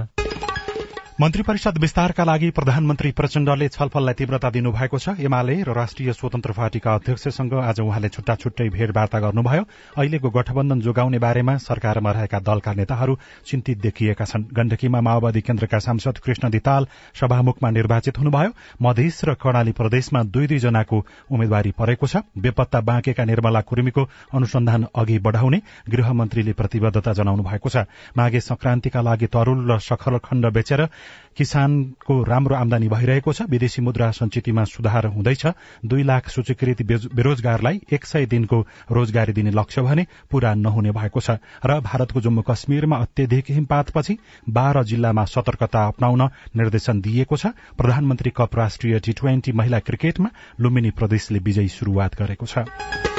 मन्त्री 1.21 1.41
परिषद 1.43 1.77
विस्तारका 1.77 2.23
लागि 2.23 2.49
प्रधानमन्त्री 2.53 3.11
प्रचण्डले 3.11 3.67
छलफललाई 3.67 4.13
तीव्रता 4.13 4.49
दिनुभएको 4.53 4.97
छ। 4.99 5.17
एमाले 5.17 5.55
र 5.65 5.73
राष्ट्रिय 5.73 6.13
स्वतन्त्र 6.13 6.51
पार्टीका 6.53 6.93
अध्यक्षसँग 6.93 7.53
आज 7.57 7.79
उहाँले 7.81 8.09
छुट्टा 8.13 8.35
छुट्टै 8.37 8.67
भेटवार्ता 8.69 9.19
गर्नुभयो। 9.19 9.63
अहिलेको 9.97 10.29
गठबन्धन 10.29 10.79
जोगाउने 10.79 11.17
बारेमा 11.17 11.57
सरकारमा 11.57 12.11
रहेका 12.11 12.39
दलका 12.39 12.73
नेताहरू 12.73 13.17
चिन्तित 13.49 13.77
देखिएका 13.81 14.25
छन्। 14.25 14.45
गण्डकीमा 14.53 15.01
माओवादी 15.01 15.41
केन्द्रका 15.41 15.79
सांसद 15.81 16.17
कृष्ण 16.21 16.49
दिताल 16.53 16.85
सभामुखमा 17.17 17.69
निर्वाचित 17.71 18.17
हुनुभयो। 18.17 18.51
मधेस 18.77 19.21
र 19.25 19.33
कर्णाली 19.41 19.71
प्रदेशमा 19.73 20.21
दुई 20.29 20.47
दुईजनाको 20.47 20.97
उम्मेद्वारी 21.33 21.71
परेको 21.73 22.05
छ। 22.05 22.21
बेपत्ता 22.37 22.81
बाँकेका 22.83 23.25
निर्मला 23.25 23.61
कुर्मीको 23.65 24.03
अनुसन्धान 24.37 24.85
अघि 24.93 25.17
बढ़ाउने 25.17 25.61
गृहमन्त्रीले 25.89 26.53
प्रतिबद्धता 26.53 27.13
जनाउनु 27.17 27.43
भएको 27.43 27.69
छ। 27.73 27.89
माघे 28.13 28.39
संक्रान्तिका 28.43 29.01
लागि 29.01 29.27
तरूल 29.33 29.65
र 29.65 29.81
सखरखण्ड 29.81 30.53
बेचेर 30.53 30.87
किसानको 31.37 32.23
राम्रो 32.23 32.55
आमदानी 32.55 32.87
भइरहेको 32.89 33.33
छ। 33.33 33.41
विदेशी 33.45 33.81
मुद्रा 33.81 34.09
संचितमा 34.11 34.63
सुधार 34.65 35.05
हुँदैछ। 35.07 35.45
दुई 35.85 36.03
लाख 36.03 36.29
सूचीकृत 36.29 36.81
बेरोजगारलाई 37.13 37.81
एक 37.93 38.05
सय 38.05 38.25
दिनको 38.25 38.59
रोजगारी 38.91 39.33
दिने 39.33 39.51
लक्ष्य 39.51 39.81
भने 39.81 40.05
पूरा 40.31 40.53
नहुने 40.55 40.91
भएको 40.91 41.19
छ। 41.19 41.37
र 41.61 41.79
भारतको 41.81 42.21
जम्मू 42.21 42.41
कश्मीरमा 42.41 42.97
अत्यधिक 42.97 43.45
हिमपातपछि 43.49 44.17
बाह्र 44.49 44.83
जिल्लामा 44.83 45.25
सतर्कता 45.27 45.85
अप्नाउन 45.87 46.21
निर्देशन 46.57 47.01
दिइएको 47.01 47.37
छ। 47.37 47.53
प्रधानमन्त्री 47.77 48.31
कप 48.37 48.55
राष्ट्रिय 48.55 48.99
टी 48.99 49.13
ट्वेन्टी 49.13 49.51
महिला 49.51 49.79
क्रिकेटमा 49.79 50.29
लुम्बिनी 50.59 50.91
प्रदेशले 50.91 51.39
विजयी 51.39 51.69
शुरूआत 51.69 52.21
गरेको 52.21 52.45
छ। 52.45 53.16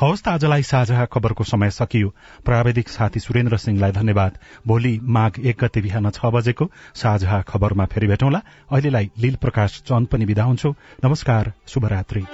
हवस् 0.00 0.22
त 0.22 0.28
आजलाई 0.28 0.62
साझा 0.62 1.04
खबरको 1.06 1.44
समय 1.44 1.70
सकियो। 1.70 2.08
प्राविधिक 2.44 2.88
साथी 2.88 3.20
सुरेन्द्र 3.20 3.56
सिंहलाई 3.56 3.92
धन्यवाद। 3.92 4.38
भोलि 4.66 4.98
माघ 5.02 5.32
एक 5.38 5.56
गते 5.64 5.80
बिहान 5.80 6.10
छ 6.10 6.26
बजेको 6.26 6.70
साझा 6.94 7.40
खबरमा 7.42 7.84
फेरि 7.86 8.06
भेटौँला। 8.06 8.42
अहिलेलाई 8.72 9.10
लील 9.18 9.36
प्रकाश 9.36 9.82
चन्द 9.86 10.08
पनि 10.08 10.24
विदा 10.24 10.44
हुन्छु। 10.44 10.74
नमस्कार 11.04 11.52
शुभरात्री। 11.66 12.24